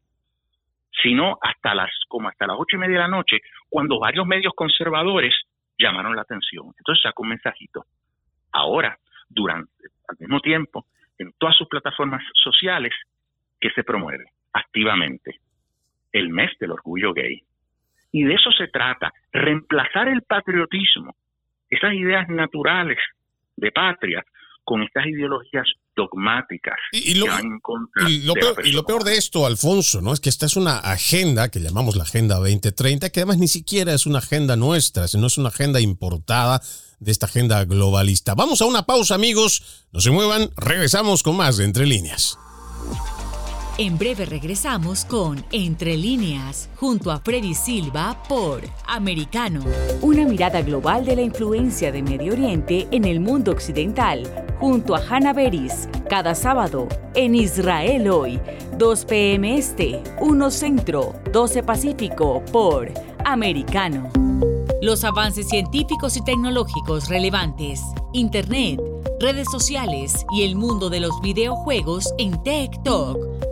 [1.04, 4.54] sino hasta las como hasta las ocho y media de la noche, cuando varios medios
[4.56, 5.36] conservadores
[5.78, 6.68] llamaron la atención.
[6.78, 7.84] Entonces sacó un mensajito.
[8.54, 8.98] Ahora,
[9.30, 10.86] durante, al mismo tiempo,
[11.22, 12.94] en todas sus plataformas sociales,
[13.60, 15.40] que se promueve activamente
[16.12, 17.42] el mes del orgullo gay.
[18.12, 21.16] Y de eso se trata, reemplazar el patriotismo,
[21.70, 23.00] esas ideas naturales
[23.56, 24.24] de patria,
[24.72, 27.26] con estas ideologías dogmáticas y, lo,
[28.86, 30.14] peor, de esto, Alfonso, ¿no?
[30.14, 33.94] Es que esta es una agenda que llamamos la Agenda 2030, que además ni siquiera
[33.94, 36.62] es una agenda nuestra, sino es una agenda importada
[37.02, 38.34] de esta agenda globalista.
[38.34, 39.84] Vamos a una pausa, amigos.
[39.92, 42.40] No se muevan, regresamos con más de Entre Líneas.
[43.82, 49.64] En breve regresamos con Entre líneas, junto a Freddy Silva por Americano.
[50.04, 55.00] Una mirada global de la influencia de Medio Oriente en el mundo occidental, junto a
[55.00, 58.40] Hannah Beris, cada sábado en Israel hoy,
[58.78, 59.58] 2 p.m.
[59.58, 62.94] Este, 1 Centro, 12 Pacífico por
[63.26, 64.12] Americano.
[64.84, 67.82] Los avances científicos y tecnológicos relevantes,
[68.14, 68.80] Internet,
[69.20, 73.41] redes sociales y el mundo de los videojuegos en Tech Talk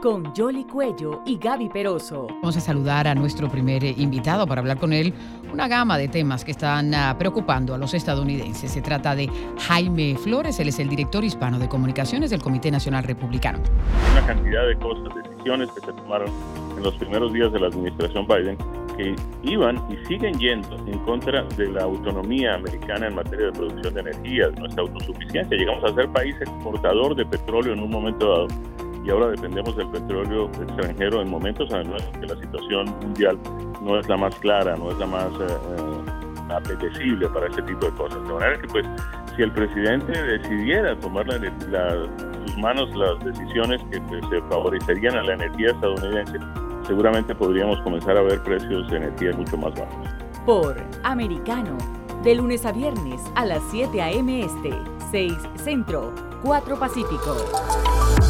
[0.00, 2.26] con Jolly Cuello y Gaby Peroso.
[2.28, 5.12] Vamos a saludar a nuestro primer invitado para hablar con él
[5.52, 8.70] una gama de temas que están ah, preocupando a los estadounidenses.
[8.70, 9.28] Se trata de
[9.68, 13.58] Jaime Flores, él es el director hispano de comunicaciones del Comité Nacional Republicano.
[14.12, 16.30] Una cantidad de cosas, decisiones que se tomaron
[16.76, 18.56] en los primeros días de la administración Biden
[18.96, 23.94] que iban y siguen yendo en contra de la autonomía americana en materia de producción
[23.94, 25.56] de energía, de nuestra autosuficiencia.
[25.56, 28.48] Llegamos a ser país exportador de petróleo en un momento dado
[29.04, 33.38] y ahora dependemos del petróleo extranjero en momentos además que la situación mundial
[33.82, 37.86] no es la más clara, no es la más eh, eh, apetecible para este tipo
[37.86, 38.22] de cosas.
[38.22, 38.86] De manera que pues
[39.36, 41.38] si el presidente decidiera tomar la,
[42.46, 46.38] sus manos las decisiones que pues, se favorecerían a la energía estadounidense,
[46.86, 50.08] seguramente podríamos comenzar a ver precios de energía mucho más bajos.
[50.44, 51.76] Por Americano,
[52.22, 54.40] de lunes a viernes a las 7 a.m.
[54.44, 54.70] Este,
[55.10, 58.29] 6 Centro, 4 Pacífico.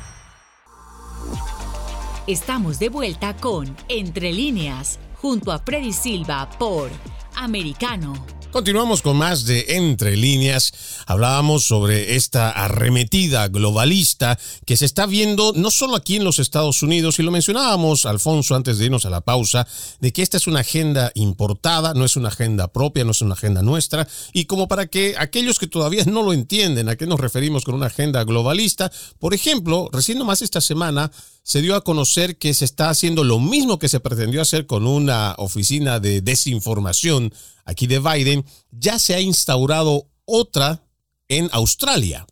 [2.27, 6.91] Estamos de vuelta con Entre líneas, junto a Freddy Silva por
[7.35, 8.13] Americano.
[8.51, 10.71] Continuamos con más de Entre líneas.
[11.07, 16.83] Hablábamos sobre esta arremetida globalista que se está viendo no solo aquí en los Estados
[16.83, 19.65] Unidos, y lo mencionábamos, Alfonso, antes de irnos a la pausa,
[19.99, 23.33] de que esta es una agenda importada, no es una agenda propia, no es una
[23.33, 27.19] agenda nuestra, y como para que aquellos que todavía no lo entienden, a qué nos
[27.19, 31.11] referimos con una agenda globalista, por ejemplo, recién nomás esta semana
[31.43, 34.85] se dio a conocer que se está haciendo lo mismo que se pretendió hacer con
[34.87, 37.33] una oficina de desinformación
[37.65, 40.83] aquí de Biden, ya se ha instaurado otra
[41.27, 42.27] en Australia.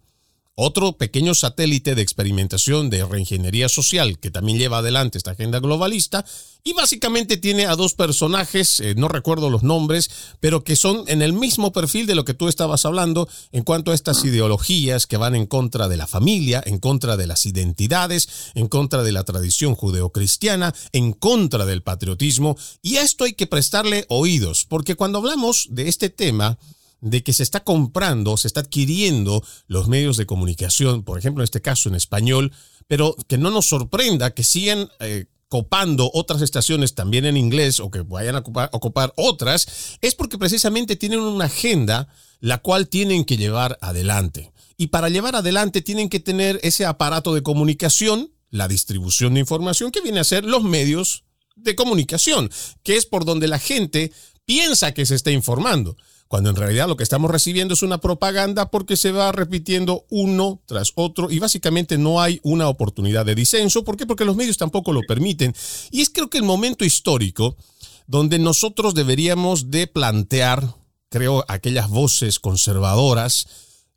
[0.62, 6.26] Otro pequeño satélite de experimentación de reingeniería social que también lleva adelante esta agenda globalista
[6.66, 10.10] y básicamente tiene a dos personajes, eh, no recuerdo los nombres,
[10.42, 13.92] pero que son en el mismo perfil de lo que tú estabas hablando en cuanto
[13.92, 18.28] a estas ideologías que van en contra de la familia, en contra de las identidades,
[18.54, 22.58] en contra de la tradición judeocristiana, en contra del patriotismo.
[22.82, 26.60] Y a esto hay que prestarle oídos, porque cuando hablamos de este tema,
[27.02, 31.46] de que se está comprando, se está adquiriendo los medios de comunicación, por ejemplo, en
[31.46, 32.52] este caso en español,
[32.88, 37.90] pero que no nos sorprenda que sigan eh, copando otras estaciones también en inglés o
[37.90, 38.40] que vayan a
[38.72, 42.08] ocupar, otras, es porque precisamente tienen una agenda
[42.40, 44.54] la cual tienen que llevar adelante.
[44.78, 49.92] Y para llevar adelante tienen que tener ese aparato de comunicación, la distribución de información
[49.92, 51.24] que viene a ser los medios
[51.56, 52.50] de comunicación,
[52.84, 54.14] que es por donde la gente
[54.46, 55.98] piensa que se está informando
[56.30, 60.62] cuando en realidad lo que estamos recibiendo es una propaganda porque se va repitiendo uno
[60.68, 63.84] tras otro y básicamente no hay una oportunidad de disenso.
[63.84, 64.06] ¿Por qué?
[64.06, 65.56] Porque los medios tampoco lo permiten.
[65.90, 67.58] Y es creo que el momento histórico
[68.06, 70.76] donde nosotros deberíamos de plantear,
[71.10, 73.48] creo, aquellas voces conservadoras,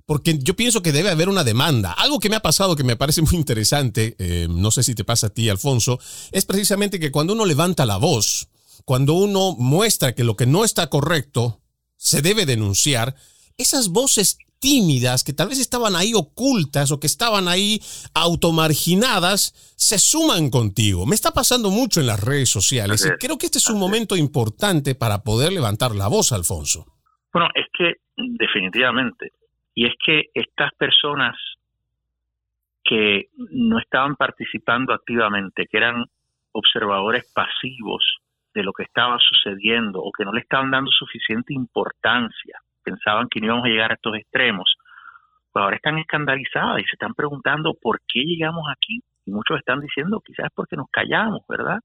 [0.07, 1.93] porque yo pienso que debe haber una demanda.
[1.93, 5.05] Algo que me ha pasado que me parece muy interesante, eh, no sé si te
[5.05, 5.99] pasa a ti, Alfonso,
[6.30, 8.49] es precisamente que cuando uno levanta la voz,
[8.87, 11.61] cuando uno muestra que lo que no está correcto,
[12.03, 13.14] se debe denunciar,
[13.57, 17.80] esas voces tímidas que tal vez estaban ahí ocultas o que estaban ahí
[18.14, 21.07] automarginadas, se suman contigo.
[21.07, 24.16] Me está pasando mucho en las redes sociales y creo que este es un momento
[24.16, 26.86] importante para poder levantar la voz, Alfonso.
[27.32, 29.30] Bueno, es que definitivamente,
[29.74, 31.36] y es que estas personas
[32.84, 36.05] que no estaban participando activamente, que eran
[36.50, 38.22] observadores pasivos
[38.55, 43.40] de lo que estaba sucediendo o que no le estaban dando suficiente importancia, pensaban que
[43.40, 44.74] no íbamos a llegar a estos extremos,
[45.53, 49.00] pues ahora están escandalizadas y se están preguntando por qué llegamos aquí.
[49.24, 51.78] Y muchos están diciendo quizás porque nos callamos, ¿verdad?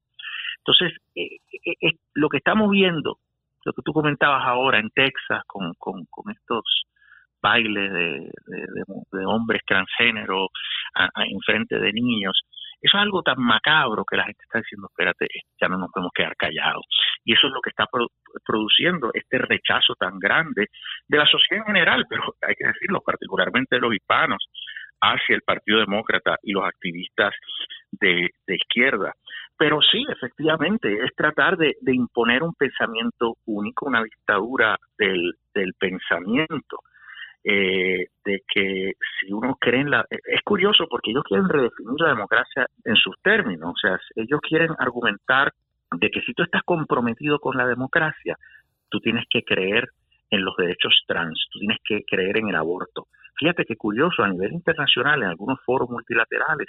[0.58, 3.18] Entonces, eh, eh, eh, lo que estamos viendo,
[3.64, 6.84] lo que tú comentabas ahora en Texas con, con, estos
[7.40, 8.30] bailes de,
[9.12, 10.48] de, hombres transgénero
[11.16, 12.42] en frente de niños,
[12.80, 15.26] eso es algo tan macabro que la gente está diciendo, espérate,
[15.60, 16.86] ya no nos podemos quedar callados.
[17.24, 17.86] Y eso es lo que está
[18.44, 20.68] produciendo este rechazo tan grande
[21.08, 24.46] de la sociedad en general, pero hay que decirlo, particularmente de los hispanos,
[25.00, 27.34] hacia el Partido Demócrata y los activistas
[27.92, 29.12] de, izquierda.
[29.56, 36.78] Pero sí, efectivamente, es tratar de, imponer un pensamiento único, una dictadura del pensamiento
[37.50, 40.04] eh, de que si uno cree en la...
[40.10, 44.72] Es curioso porque ellos quieren redefinir la democracia en sus términos, o sea, ellos quieren
[44.78, 45.50] argumentar
[45.92, 48.36] de que si tú estás comprometido con la democracia,
[48.90, 49.88] tú tienes que creer
[50.30, 53.06] en los derechos trans, tú tienes que creer en el aborto.
[53.38, 56.68] Fíjate qué curioso, a nivel internacional, en algunos foros multilaterales,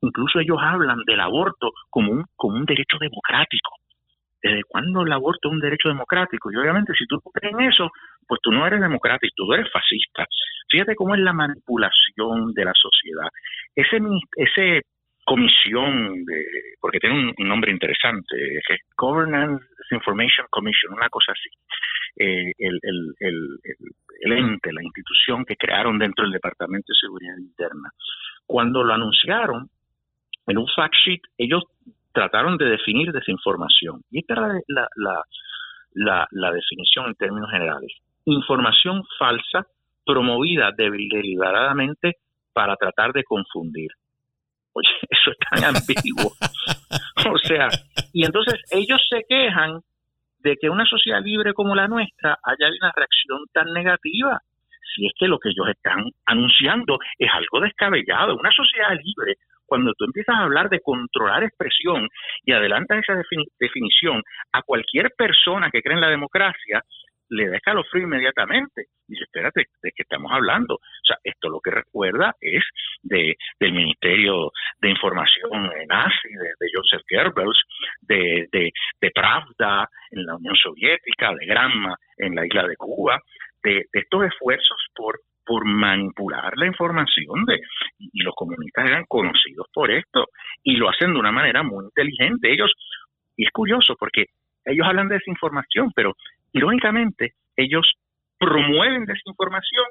[0.00, 3.76] incluso ellos hablan del aborto como un, como un derecho democrático.
[4.42, 6.50] ¿Desde cuándo el aborto es un derecho democrático?
[6.50, 7.90] Y obviamente si tú crees en eso,
[8.26, 10.26] pues tú no eres democrático, tú eres fascista.
[10.68, 13.28] Fíjate cómo es la manipulación de la sociedad.
[13.74, 13.98] Ese,
[14.36, 14.82] ese
[15.24, 16.44] comisión, de,
[16.80, 18.34] porque tiene un, nombre interesante,
[18.96, 21.48] Governance Information Commission, una cosa así,
[22.16, 27.90] eh, el, ente, la institución que crearon dentro del Departamento de Seguridad Interna.
[28.46, 29.68] Cuando lo anunciaron,
[30.46, 31.62] en un fact sheet, ellos
[32.12, 34.02] trataron de definir desinformación.
[34.10, 35.24] Y esta era la, la,
[35.92, 37.92] la, la definición en términos generales
[38.24, 39.66] información falsa
[40.04, 42.16] promovida deliberadamente
[42.52, 43.90] para tratar de confundir.
[44.72, 46.32] Oye, eso es tan ambiguo.
[47.32, 47.68] o sea,
[48.12, 49.80] y entonces ellos se quejan
[50.38, 54.40] de que una sociedad libre como la nuestra haya una reacción tan negativa.
[54.94, 58.36] Si es que lo que ellos están anunciando es algo descabellado.
[58.36, 59.36] Una sociedad libre,
[59.70, 62.08] cuando tú empiezas a hablar de controlar expresión
[62.44, 63.22] y adelantas esa
[63.60, 64.20] definición
[64.52, 66.82] a cualquier persona que cree en la democracia,
[67.28, 68.86] le da escalofrío inmediatamente.
[69.06, 70.74] Dice, espérate, ¿de qué estamos hablando?
[70.74, 72.64] O sea, esto lo que recuerda es
[73.02, 74.50] de, del Ministerio
[74.80, 77.62] de Información nazi, de, de Joseph Goebbels,
[78.00, 83.20] de, de, de, Pravda en la Unión Soviética, de Gramma en la isla de Cuba,
[83.62, 85.20] de, estos esfuerzos por
[85.50, 87.58] por manipular la información de
[87.98, 90.28] y los comunistas eran conocidos por esto
[90.62, 92.72] y lo hacen de una manera muy inteligente ellos
[93.36, 94.26] y es curioso porque
[94.64, 96.14] ellos hablan de desinformación pero
[96.52, 97.94] Irónicamente, ellos
[98.38, 99.84] promueven desinformación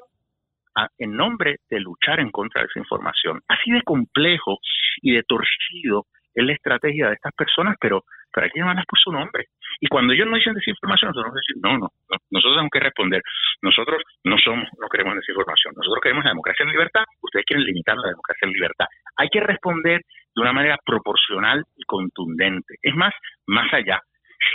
[0.98, 3.40] en nombre de luchar en contra de esa información.
[3.48, 4.58] Así de complejo
[5.02, 9.12] y de torcido es la estrategia de estas personas, pero, pero que llamarlas por su
[9.12, 9.46] nombre.
[9.80, 13.22] Y cuando ellos no dicen desinformación, nosotros decimos, no, no, no, nosotros tenemos que responder.
[13.62, 15.74] Nosotros no somos, no queremos desinformación.
[15.76, 17.04] Nosotros queremos la democracia en libertad.
[17.22, 18.86] Ustedes quieren limitar la democracia en libertad.
[19.16, 20.00] Hay que responder
[20.34, 22.76] de una manera proporcional y contundente.
[22.82, 23.14] Es más,
[23.46, 24.00] más allá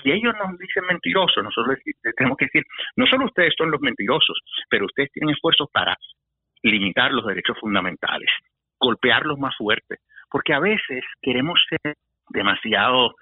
[0.01, 1.78] si ellos nos dicen mentirosos, nosotros
[2.17, 2.63] tenemos que decir,
[2.95, 5.95] no solo ustedes son los mentirosos, pero ustedes tienen esfuerzos para
[6.63, 8.30] limitar los derechos fundamentales,
[8.80, 9.97] golpearlos más fuerte,
[10.30, 11.95] porque a veces queremos ser
[12.30, 13.13] demasiado...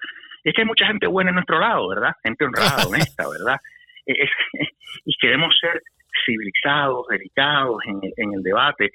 [0.44, 2.12] Es que hay mucha gente buena en nuestro lado, ¿verdad?
[2.22, 3.58] Gente honrada, honesta, ¿verdad?
[4.06, 5.80] y queremos ser
[6.26, 8.90] civilizados, delicados en el, en el debate,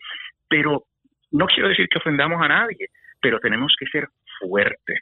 [0.48, 0.84] pero
[1.32, 2.88] no quiero decir que ofendamos a nadie,
[3.22, 4.08] pero tenemos que ser
[4.40, 5.00] fuertes,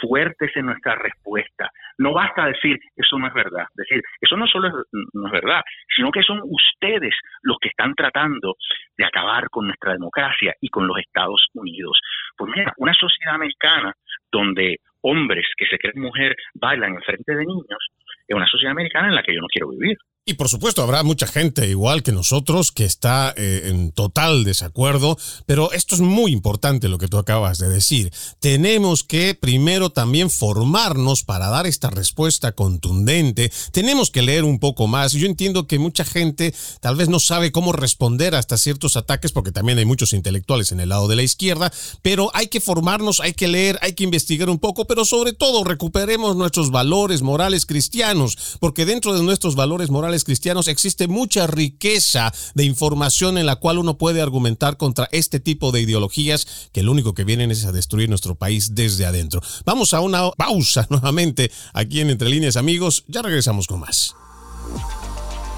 [0.00, 1.70] fuertes en nuestra respuesta.
[1.98, 3.66] No basta decir, eso no es verdad.
[3.74, 4.74] Decir, eso no solo es,
[5.12, 5.62] no es verdad,
[5.94, 8.56] sino que son ustedes los que están tratando
[8.96, 11.98] de acabar con nuestra democracia y con los Estados Unidos.
[12.36, 13.94] Pues mira, una sociedad americana
[14.30, 14.76] donde
[15.06, 17.82] hombres que se creen mujer bailan en frente de niños,
[18.26, 19.96] es una sociedad americana en la que yo no quiero vivir.
[20.28, 25.16] Y por supuesto habrá mucha gente igual que nosotros que está eh, en total desacuerdo,
[25.46, 28.12] pero esto es muy importante lo que tú acabas de decir.
[28.40, 33.52] Tenemos que primero también formarnos para dar esta respuesta contundente.
[33.70, 35.12] Tenemos que leer un poco más.
[35.12, 39.52] Yo entiendo que mucha gente tal vez no sabe cómo responder hasta ciertos ataques porque
[39.52, 41.72] también hay muchos intelectuales en el lado de la izquierda,
[42.02, 45.62] pero hay que formarnos, hay que leer, hay que investigar un poco, pero sobre todo
[45.62, 52.32] recuperemos nuestros valores morales cristianos, porque dentro de nuestros valores morales cristianos existe mucha riqueza
[52.54, 56.92] de información en la cual uno puede argumentar contra este tipo de ideologías que lo
[56.92, 59.40] único que vienen es a destruir nuestro país desde adentro.
[59.64, 64.14] Vamos a una pausa nuevamente aquí en Entre Líneas Amigos, ya regresamos con más.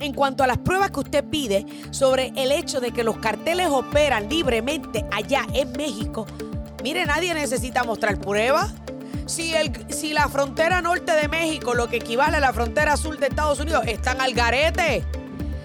[0.00, 3.68] en cuanto a las pruebas que usted pide sobre el hecho de que los carteles
[3.68, 6.26] operan libremente allá en México,
[6.82, 8.72] mire, nadie necesita mostrar pruebas.
[9.26, 13.18] Si, el, si la frontera norte de México, lo que equivale a la frontera sur
[13.18, 15.04] de Estados Unidos, están al garete.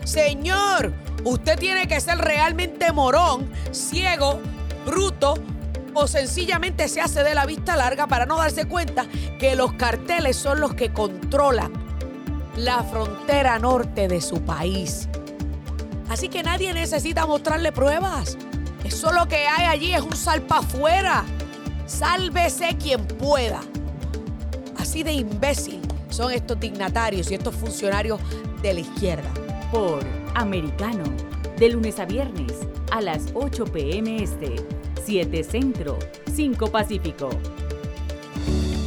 [0.04, 4.42] Señor, usted tiene que ser realmente morón, ciego,
[4.86, 5.36] bruto
[5.94, 9.06] o sencillamente se hace de la vista larga para no darse cuenta
[9.40, 11.83] que los carteles son los que controlan
[12.56, 15.08] la frontera norte de su país.
[16.10, 18.38] Así que nadie necesita mostrarle pruebas.
[18.84, 21.24] Eso lo que hay allí es un salpa afuera.
[21.86, 23.62] Sálvese quien pueda.
[24.78, 28.20] Así de imbécil son estos dignatarios y estos funcionarios
[28.62, 29.30] de la izquierda.
[29.72, 30.01] Por
[30.36, 31.04] Americano,
[31.58, 32.54] de lunes a viernes
[32.91, 34.56] a las 8 pm este,
[35.04, 35.97] 7 Centro,
[36.32, 37.30] 5 Pacífico.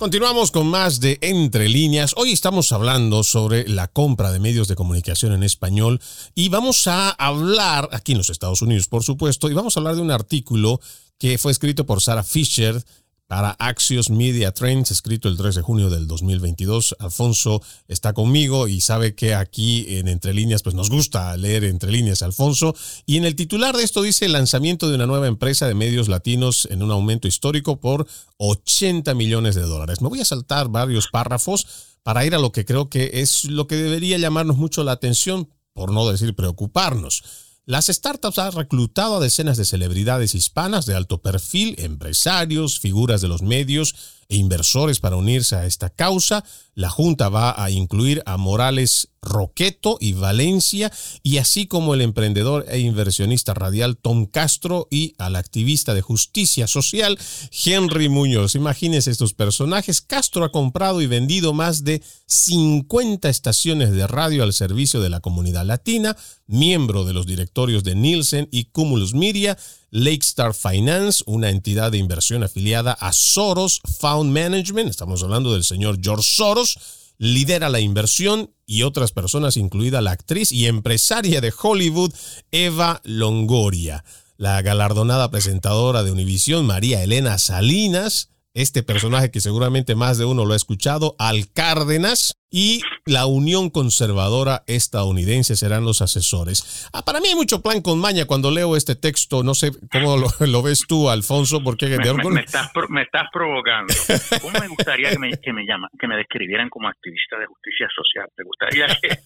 [0.00, 2.14] Continuamos con más de Entre líneas.
[2.16, 6.00] Hoy estamos hablando sobre la compra de medios de comunicación en español
[6.34, 9.96] y vamos a hablar, aquí en los Estados Unidos por supuesto, y vamos a hablar
[9.96, 10.80] de un artículo
[11.18, 12.82] que fue escrito por Sarah Fisher
[13.30, 16.96] para Axios Media Trends, escrito el 3 de junio del 2022.
[16.98, 21.92] Alfonso está conmigo y sabe que aquí en Entre Líneas, pues nos gusta leer Entre
[21.92, 22.74] Líneas, Alfonso.
[23.06, 26.08] Y en el titular de esto dice el lanzamiento de una nueva empresa de medios
[26.08, 28.04] latinos en un aumento histórico por
[28.38, 30.00] 80 millones de dólares.
[30.00, 31.68] Me voy a saltar varios párrafos
[32.02, 35.48] para ir a lo que creo que es lo que debería llamarnos mucho la atención,
[35.72, 37.49] por no decir preocuparnos.
[37.70, 43.28] Las startups han reclutado a decenas de celebridades hispanas de alto perfil, empresarios, figuras de
[43.28, 43.94] los medios,
[44.30, 46.44] e inversores para unirse a esta causa.
[46.74, 50.90] La Junta va a incluir a Morales Roqueto y Valencia,
[51.22, 56.66] y así como el emprendedor e inversionista radial Tom Castro y al activista de justicia
[56.66, 57.18] social
[57.64, 58.54] Henry Muñoz.
[58.54, 60.00] Imagínense estos personajes.
[60.00, 65.20] Castro ha comprado y vendido más de 50 estaciones de radio al servicio de la
[65.20, 66.16] comunidad latina,
[66.46, 69.58] miembro de los directorios de Nielsen y Cumulus Media,
[69.90, 75.64] Lake Star Finance, una entidad de inversión afiliada a Soros Found Management, estamos hablando del
[75.64, 76.78] señor George Soros,
[77.18, 82.12] lidera la inversión y otras personas, incluida la actriz y empresaria de Hollywood,
[82.50, 84.04] Eva Longoria.
[84.36, 90.44] La galardonada presentadora de Univisión, María Elena Salinas, este personaje que seguramente más de uno
[90.44, 96.90] lo ha escuchado, Al Cárdenas, y la Unión Conservadora Estadounidense serán los asesores.
[96.92, 99.44] Ah, para mí hay mucho plan con maña cuando leo este texto.
[99.44, 103.94] No sé cómo lo, ves tú, Alfonso, porque me, me, estás, me estás provocando.
[104.42, 107.88] ¿Cómo me gustaría que me, que me, llama, que me describieran como activista de justicia
[107.94, 108.28] social?
[108.36, 109.18] ¿Te gustaría que...?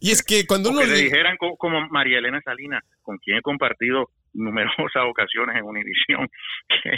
[0.00, 0.80] y es que cuando uno...
[0.80, 6.28] Que le dijeran como, María Elena Salinas, con quien he compartido numerosas ocasiones en Univisión,
[6.68, 6.90] que,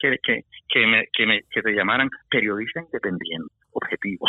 [0.00, 4.26] que, que, que, me, que, me, que te llamaran periodista independiente objetivo.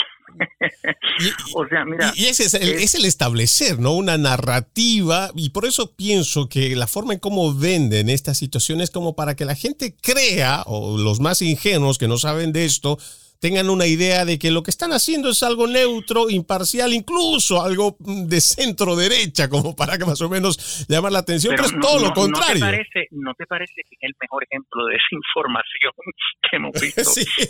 [1.20, 2.14] Y, o sea, mira.
[2.16, 3.94] Y, ese es el, es, el, establecer, ¿no?
[3.94, 5.32] Una narrativa.
[5.36, 9.46] Y por eso pienso que la forma en cómo venden estas situaciones como para que
[9.46, 12.98] la gente crea, o los más ingenuos que no saben de esto,
[13.42, 17.98] tengan una idea de que lo que están haciendo es algo neutro, imparcial, incluso algo
[18.00, 22.00] de centro derecha, como para que más o menos llamar la atención, pero, es todo
[22.00, 22.64] lo contrario.
[22.64, 25.92] ¿no te, parece, ¿No te parece que es el mejor ejemplo de desinformación
[26.50, 27.02] que hemos visto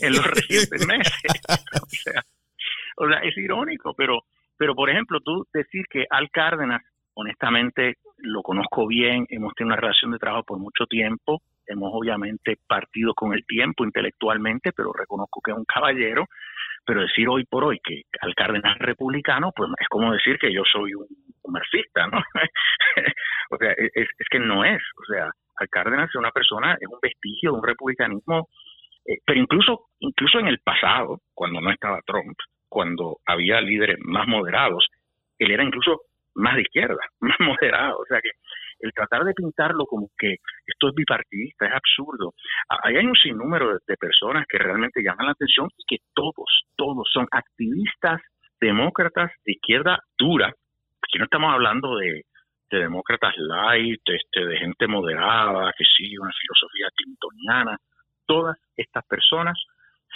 [0.01, 1.13] en los recientes meses?
[1.81, 2.23] o, sea,
[2.95, 4.23] o sea, es irónico, pero,
[4.57, 6.81] pero por ejemplo, tú decir que Al Cárdenas,
[7.15, 12.57] honestamente, lo conozco bien, hemos tenido una relación de trabajo por mucho tiempo, hemos obviamente
[12.67, 16.27] partido con el tiempo intelectualmente, pero reconozco que es un caballero,
[16.85, 20.63] pero decir hoy por hoy que al cardenal republicano, pues es como decir que yo
[20.71, 21.07] soy un,
[21.47, 22.17] marxista, ¿no?
[23.51, 26.99] o sea, es, que no es, o sea, al Cárdenas es una persona, es un
[27.01, 28.47] vestigio de un republicanismo,
[29.05, 32.37] eh, pero incluso, incluso en el pasado, cuando no estaba Trump,
[32.69, 34.87] cuando había líderes más moderados,
[35.37, 36.03] él era incluso
[36.35, 38.31] más de izquierda, más moderado, o sea que
[38.81, 42.33] el tratar de pintarlo como que esto es bipartidista es absurdo.
[42.83, 47.07] Ahí hay un sinnúmero de, personas que realmente llaman la atención y que todos, todos
[47.11, 48.21] son activistas
[48.59, 50.47] demócratas de izquierda dura.
[50.47, 52.23] Aquí no estamos hablando de,
[52.69, 57.77] demócratas light, este, de gente moderada, que sigue una filosofía clintoniana.
[58.25, 59.57] Todas estas personas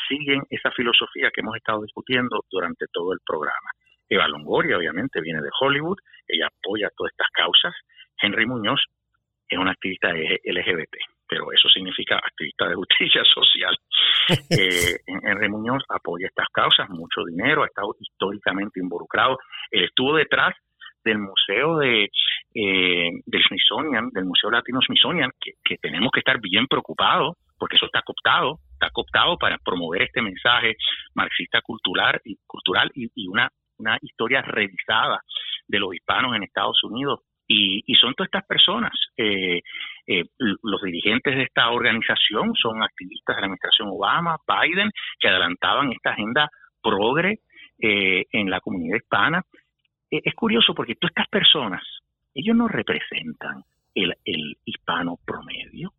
[0.08, 3.70] siguen esa filosofía que hemos estado discutiendo durante todo el programa.
[4.08, 5.98] Eva Longoria, obviamente, viene de Hollywood,
[6.28, 7.74] ella apoya todas estas causas,
[8.22, 8.82] Henry Muñoz
[9.48, 10.96] es un activista LGBT,
[11.28, 13.76] pero eso significa activista de justicia social.
[14.50, 19.38] eh, Henry Muñoz apoya estas causas, mucho dinero, ha estado históricamente involucrado.
[19.72, 20.56] Él estuvo detrás
[21.04, 22.10] del Museo de
[22.56, 27.86] eh, del Smithsonian, del Museo Latino Smithsonian, que, tenemos que estar bien preocupados porque eso
[27.86, 30.76] está cooptado, está cooptado para promover este mensaje
[31.14, 35.22] marxista cultural y cultural y, una, una historia revisada
[35.68, 38.94] de los hispanos en Estados Unidos y, son todas estas personas.
[39.18, 39.62] Eh,
[40.08, 45.92] eh, los dirigentes de esta organización son activistas de la administración Obama, Biden, que adelantaban
[45.92, 46.50] esta agenda
[46.82, 47.40] progre
[47.80, 49.44] eh, en la comunidad hispana.
[50.10, 51.84] es curioso porque todas estas personas,
[52.34, 55.94] ellos no representan el, el hispano promedio,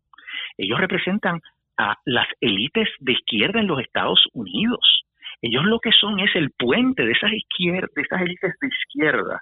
[0.57, 1.41] ellos representan
[1.77, 5.03] a las élites de izquierda en los Estados Unidos.
[5.41, 9.41] Ellos lo que son es el puente de esas izquierdas, de esas élites de izquierda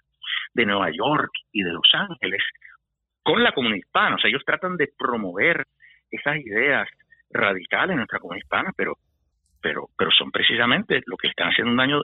[0.53, 2.41] de Nueva York y de Los Ángeles
[3.23, 4.15] con la comunidad hispana.
[4.15, 5.65] O sea, ellos tratan de promover
[6.11, 6.87] esas ideas
[7.31, 8.93] radicales en nuestra comunidad hispana, pero
[9.61, 12.01] pero pero son precisamente lo que están haciendo un daño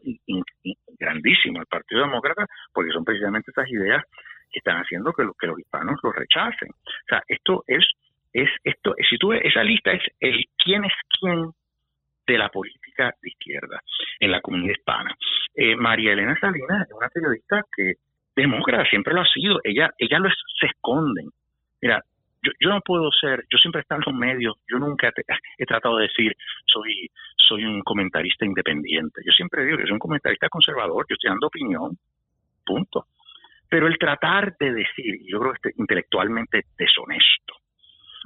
[0.98, 4.04] grandísimo al Partido Demócrata, porque son precisamente esas ideas
[4.52, 6.70] que están haciendo que, los hispanos lo rechacen.
[6.70, 7.86] O sea, esto es
[8.34, 11.52] es esto si tú ves esa lista es el quién es quién
[12.26, 13.82] de la política de izquierda
[14.20, 15.14] en la comunidad hispana.
[15.54, 17.94] Eh, María Elena Salinas es una periodista que
[18.42, 19.60] demócrata, siempre lo ha sido.
[19.64, 21.30] Ella, ella lo se esconden.
[21.82, 22.04] Mira,
[22.44, 25.12] yo, yo no puedo ser, yo siempre he estado en los medios, yo nunca
[25.58, 26.36] he tratado de decir
[26.66, 29.22] soy, soy un comentarista independiente.
[29.26, 31.98] Yo siempre digo que soy un comentarista conservador, yo estoy dando opinión,
[32.66, 33.06] punto.
[33.70, 37.56] Pero el tratar de decir, yo creo que es intelectualmente deshonesto,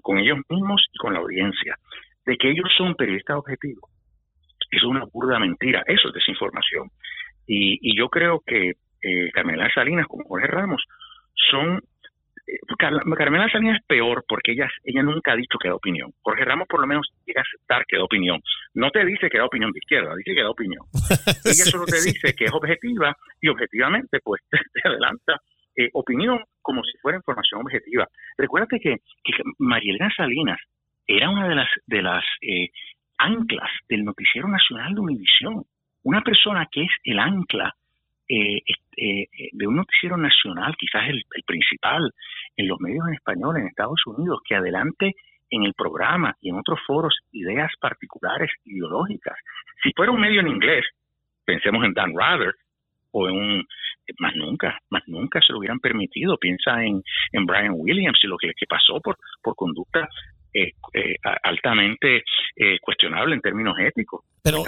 [0.01, 1.75] con ellos mismos y con la audiencia,
[2.25, 3.91] de que ellos son periodistas objetivos,
[4.71, 6.89] es una burda mentira, eso es desinformación.
[7.47, 10.83] Y yo creo que eh, Carmela Salinas como Jorge Ramos
[11.51, 11.81] son
[13.17, 16.11] Carmela Salinas es peor porque ella, ella nunca ha dicho que da opinión.
[16.21, 18.39] Jorge Ramos por lo menos llega a aceptar que da opinión.
[18.73, 20.83] No te dice que da opinión de izquierda, dice que da opinión.
[21.45, 25.41] ella solo te dice que es objetiva y objetivamente pues te, adelanta
[25.75, 28.07] eh, opinión como si fuera información objetiva.
[28.37, 30.59] Recuérdate que, que Marielena Salinas
[31.07, 32.69] era una de las, de las eh,
[33.17, 35.63] anclas del noticiero nacional de Univisión.
[36.03, 37.73] Una persona que es el ancla
[38.27, 38.61] eh,
[38.97, 42.11] eh, de un noticiero nacional, quizás el, principal
[42.57, 45.13] en los medios en español en Estados Unidos, que adelante
[45.49, 49.37] en el programa y en otros foros ideas particulares ideológicas.
[49.83, 50.85] Si fuera un medio en inglés,
[51.45, 52.53] pensemos en Dan Rather
[53.11, 53.67] o en un
[54.19, 56.37] más nunca, más nunca se lo hubieran permitido.
[56.37, 57.01] Piensa en,
[57.31, 60.07] en Brian Williams y lo que, que pasó por, por conducta
[60.57, 62.23] eh, eh, altamente
[62.55, 64.21] eh, cuestionable en términos éticos.
[64.41, 64.63] Pero,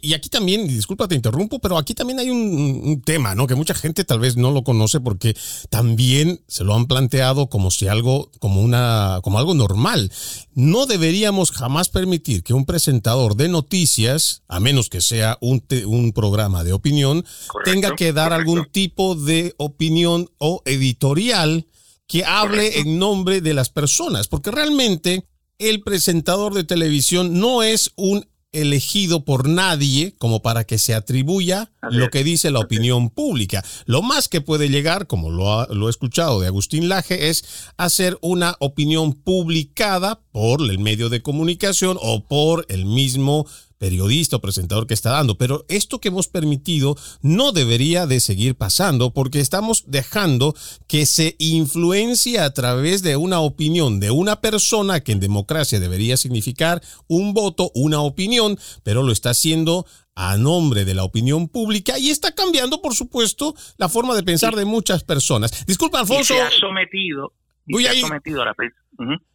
[0.00, 3.48] y, aquí también, disculpa, te interrumpo, pero aquí también hay un, tema, ¿no?
[3.48, 5.34] Que mucha gente tal vez no lo conoce porque
[5.68, 10.12] también se lo han planteado como si algo, como una, como algo normal.
[10.54, 16.12] No deberíamos jamás permitir que un presentador de noticias, a menos que sea un, un
[16.12, 17.24] programa de opinión,
[17.64, 21.66] tenga que dar algún tipo de opinión o editorial
[22.06, 25.26] que hable en nombre de las personas, porque realmente
[25.58, 31.70] el presentador de televisión no es un elegido por nadie como para que se atribuya
[31.90, 33.62] lo que dice la opinión pública.
[33.84, 37.44] Lo más que puede llegar, como lo, lo he escuchado de Agustín Laje, es
[37.76, 43.46] hacer una opinión publicada por el medio de comunicación o por el mismo
[43.78, 45.36] periodista o presentador que está dando.
[45.38, 50.54] Pero esto que hemos permitido no debería de seguir pasando porque estamos dejando
[50.86, 56.16] que se influencie a través de una opinión de una persona que en democracia debería
[56.16, 61.98] significar un voto, una opinión, pero lo está haciendo a nombre de la opinión pública
[61.98, 65.66] y está cambiando, por supuesto, la forma de pensar de muchas personas.
[65.66, 66.34] Disculpa, Alfonso.
[66.34, 67.34] se ha sometido,
[67.66, 68.54] y ha sometido a la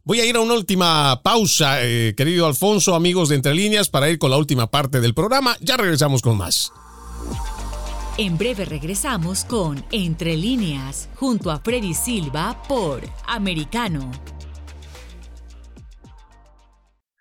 [0.03, 4.09] Voy a ir a una última pausa, eh, querido Alfonso, amigos de Entre Líneas, para
[4.09, 5.55] ir con la última parte del programa.
[5.59, 6.71] Ya regresamos con más.
[8.17, 14.11] En breve regresamos con Entre Líneas, junto a Freddy Silva por Americano.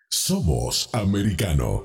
[0.09, 1.85] Somos Americano.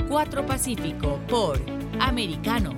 [0.11, 1.57] 4 Pacífico por
[2.01, 2.75] Americano.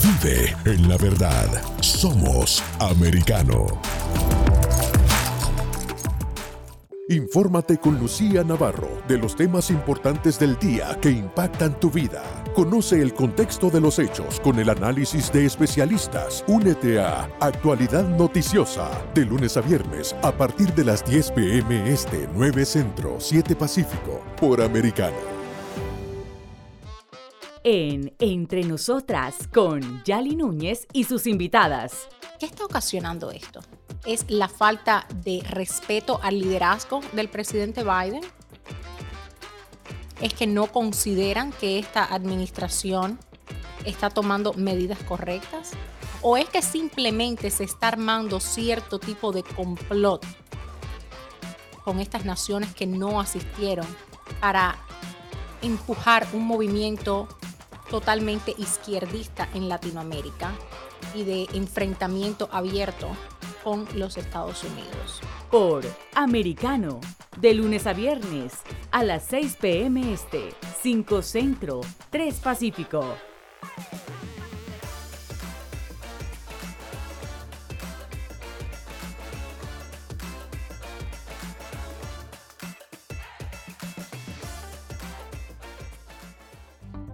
[0.00, 1.48] Vive en la verdad.
[1.80, 3.66] Somos Americano.
[7.10, 12.22] Infórmate con Lucía Navarro de los temas importantes del día que impactan tu vida.
[12.54, 16.44] Conoce el contexto de los hechos con el análisis de especialistas.
[16.46, 22.28] Únete a Actualidad Noticiosa de lunes a viernes a partir de las 10 pm este
[22.32, 25.16] 9 Centro 7 Pacífico por Americano.
[27.64, 32.06] En Entre Nosotras con Yali Núñez y sus invitadas.
[32.38, 33.62] ¿Qué está ocasionando esto?
[34.04, 38.22] Es la falta de respeto al liderazgo del presidente Biden.
[40.20, 43.18] Es que no consideran que esta administración
[43.84, 45.72] está tomando medidas correctas.
[46.22, 50.24] ¿O es que simplemente se está armando cierto tipo de complot
[51.84, 53.86] con estas naciones que no asistieron
[54.40, 54.76] para
[55.62, 57.26] empujar un movimiento
[57.90, 60.52] totalmente izquierdista en Latinoamérica
[61.14, 63.08] y de enfrentamiento abierto
[63.62, 65.20] con los Estados Unidos.
[65.50, 65.84] Por
[66.14, 67.00] Americano,
[67.38, 68.54] de lunes a viernes
[68.90, 70.12] a las 6 p.m.
[70.12, 70.50] Este,
[70.82, 71.80] 5 Centro,
[72.10, 73.29] 3 Pacífico.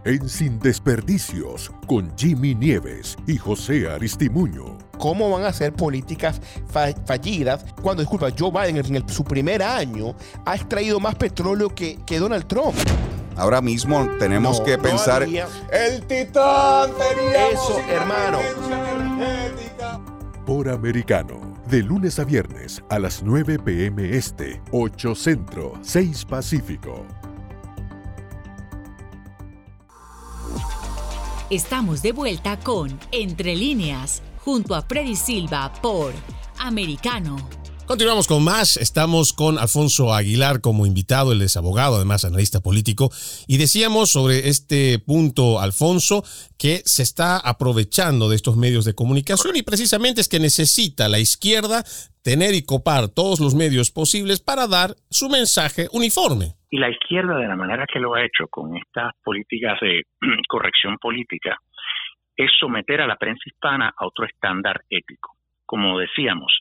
[0.07, 4.79] En Sin Desperdicios con Jimmy Nieves y José Aristimuño.
[4.99, 6.41] ¿Cómo van a ser políticas
[7.05, 12.21] fallidas cuando, disculpa, Joe Biden en su primer año ha extraído más petróleo que, que
[12.21, 12.77] Donald Trump?
[13.35, 15.25] Ahora mismo tenemos que pensar.
[15.25, 18.39] el titán tenía eso, hermano.
[20.47, 24.17] Por americano, de lunes a viernes a las 9 p.m.
[24.17, 27.05] Este, 8 Centro, 6 Pacífico.
[31.49, 36.13] Estamos de vuelta con Entre líneas, junto a Freddy Silva por
[36.59, 37.37] Americano.
[37.87, 38.77] Continuamos con más.
[38.77, 41.31] Estamos con Alfonso Aguilar como invitado.
[41.31, 43.13] Él es abogado, además analista político.
[43.47, 46.25] Y decíamos sobre este punto, Alfonso,
[46.59, 51.21] que se está aprovechando de estos medios de comunicación y precisamente es que necesita la
[51.21, 51.85] izquierda
[52.23, 56.57] tener y copar todos los medios posibles para dar su mensaje uniforme.
[56.71, 60.03] Y la izquierda, de la manera que lo ha hecho con estas políticas de
[60.49, 61.57] corrección política,
[62.37, 65.33] es someter a la prensa hispana a otro estándar ético.
[65.65, 66.61] Como decíamos,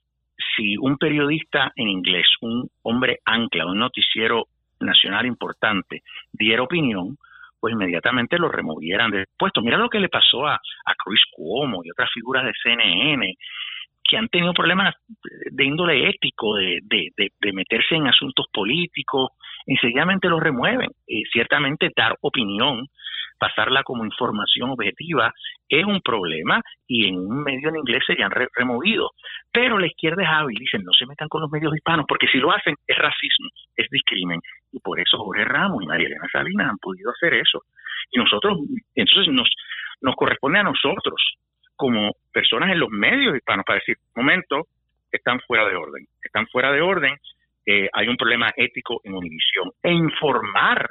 [0.56, 4.46] si un periodista en inglés, un hombre ancla, un noticiero
[4.80, 6.02] nacional importante,
[6.32, 7.18] diera opinión,
[7.60, 9.62] pues inmediatamente lo removieran del puesto.
[9.62, 13.34] Mira lo que le pasó a, a Chris Cuomo y otras figuras de CNN
[14.08, 14.94] que han tenido problemas
[15.52, 19.32] de índole ético, de, de, meterse en asuntos políticos,
[19.66, 20.90] enseguidamente los remueven.
[21.08, 22.88] y ciertamente dar opinión,
[23.40, 25.34] pasarla como información objetiva,
[25.68, 29.12] es un problema y en un medio en inglés serían removidos.
[29.52, 32.38] Pero la izquierda es hábil, dicen, no se metan con los medios hispanos, porque si
[32.38, 34.40] lo hacen es racismo, es discrimen.
[34.72, 37.62] Y por eso Jorge Ramos y María Elena Salinas han podido hacer eso.
[38.12, 38.60] Y nosotros,
[38.94, 39.50] entonces nos,
[40.02, 41.38] nos corresponde a nosotros
[41.76, 44.68] como personas en los medios hispanos para decir, momento,
[45.12, 47.16] están fuera de orden, están fuera de orden,
[47.66, 50.90] eh, hay un problema ético en Univisión, e informar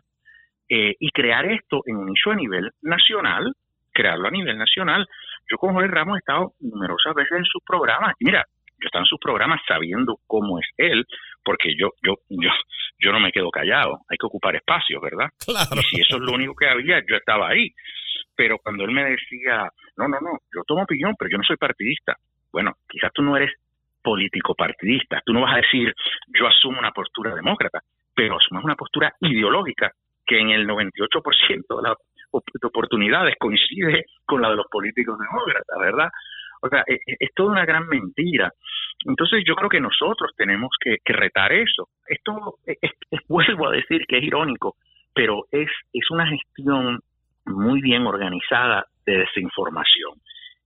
[0.68, 3.52] eh, y crear esto en un a nivel nacional,
[3.92, 5.06] crearlo a nivel nacional.
[5.50, 8.44] Yo con Jorge Ramos he estado numerosas veces en sus programas, y mira,
[8.80, 11.04] yo estaba en sus programas sabiendo cómo es él,
[11.44, 12.50] porque yo, yo, yo,
[12.98, 15.28] yo no me quedo callado, hay que ocupar espacios, ¿verdad?
[15.44, 15.80] Claro.
[15.80, 17.70] Y si eso es lo único que había, yo estaba ahí
[18.34, 21.56] pero cuando él me decía, no, no, no, yo tomo opinión, pero yo no soy
[21.56, 22.16] partidista.
[22.52, 23.52] Bueno, quizás tú no eres
[24.02, 25.92] político partidista, tú no vas a decir,
[26.38, 27.80] yo asumo una postura demócrata,
[28.14, 29.90] pero asumes una postura ideológica
[30.26, 31.96] que en el 98% de las
[32.62, 36.08] oportunidades coincide con la de los políticos demócratas, ¿verdad?
[36.62, 38.50] O sea, es, es, toda una gran mentira.
[39.06, 41.88] Entonces yo creo que nosotros tenemos que, retar eso.
[42.06, 42.78] Esto es,
[43.28, 44.76] vuelvo a decir que es irónico,
[45.14, 47.00] pero es, es una gestión
[47.46, 50.20] muy bien organizada de desinformación.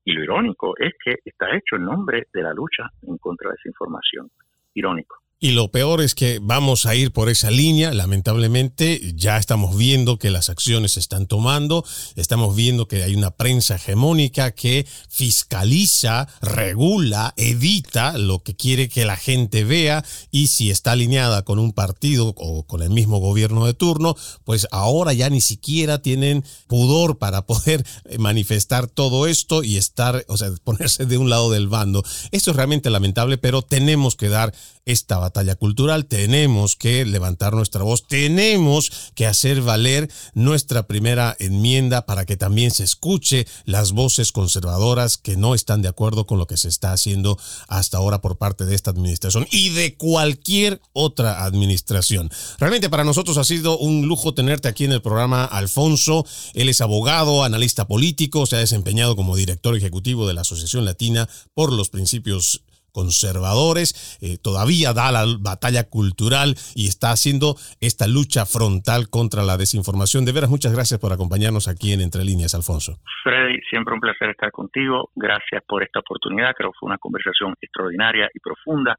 [0.05, 3.57] Y lo irónico es que está hecho en nombre de la lucha en contra de
[3.57, 4.31] esa información.
[4.75, 5.17] Irónico.
[5.41, 10.19] Y lo peor es que vamos a ir por esa línea, lamentablemente, ya estamos viendo
[10.19, 11.85] que las acciones se están tomando,
[12.17, 19.05] estamos viendo que hay una prensa hegemónica que fiscaliza, regula, edita lo que quiere que
[19.05, 20.05] la gente vea.
[20.33, 24.67] Y si está alineada con un partido o con el mismo gobierno de turno, pues
[24.73, 27.87] ahora ya ni siquiera tienen pudor para poder
[28.19, 32.03] manifestar todo esto y estar, o sea, ponerse de un lado del bando.
[32.33, 34.53] Esto es realmente lamentable, pero tenemos que dar
[34.89, 42.07] esta batalla cultural, tenemos que levantar nuestra voz, tenemos que hacer valer nuestra primera enmienda
[42.07, 46.47] para que también se escuche las voces conservadoras que no están de acuerdo con lo
[46.47, 51.45] que se está haciendo hasta ahora por parte de esta administración y de cualquier otra
[51.45, 52.31] administración.
[52.59, 56.25] Realmente para nosotros ha sido un lujo tenerte aquí en el programa, Alfonso.
[56.55, 61.29] Él es abogado, analista político, se ha desempeñado como director ejecutivo de la Asociación Latina
[61.53, 62.63] por los Principios
[62.93, 69.57] conservadores, eh, todavía da la batalla cultural y está haciendo esta lucha frontal contra la
[69.57, 70.25] desinformación.
[70.25, 72.99] De veras, muchas gracias por acompañarnos aquí en Entre Líneas, Alfonso.
[73.23, 75.11] Freddy, siempre un placer estar contigo.
[75.15, 76.55] Gracias por esta oportunidad.
[76.57, 78.97] Creo que fue una conversación extraordinaria y profunda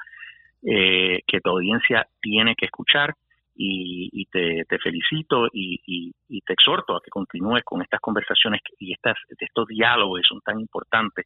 [0.62, 3.14] eh, que tu audiencia tiene que escuchar.
[3.62, 6.14] Y, te, felicito y,
[6.46, 11.26] te exhorto a que continúes con estas conversaciones y estas, estos diálogos son tan importantes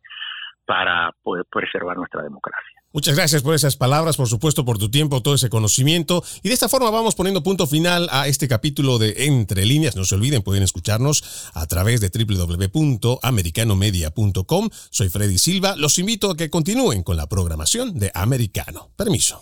[0.66, 1.12] para
[1.52, 2.74] preservar nuestra democracia.
[2.94, 6.24] Muchas gracias por esas palabras, por supuesto, por tu tiempo, todo ese conocimiento.
[6.44, 9.96] Y de esta forma vamos poniendo punto final a este capítulo de Entre Líneas.
[9.96, 14.70] No se olviden, pueden escucharnos a través de www.americanomedia.com.
[14.92, 15.76] Soy Freddy Silva.
[15.76, 18.92] Los invito a que continúen con la programación de Americano.
[18.96, 19.42] Permiso.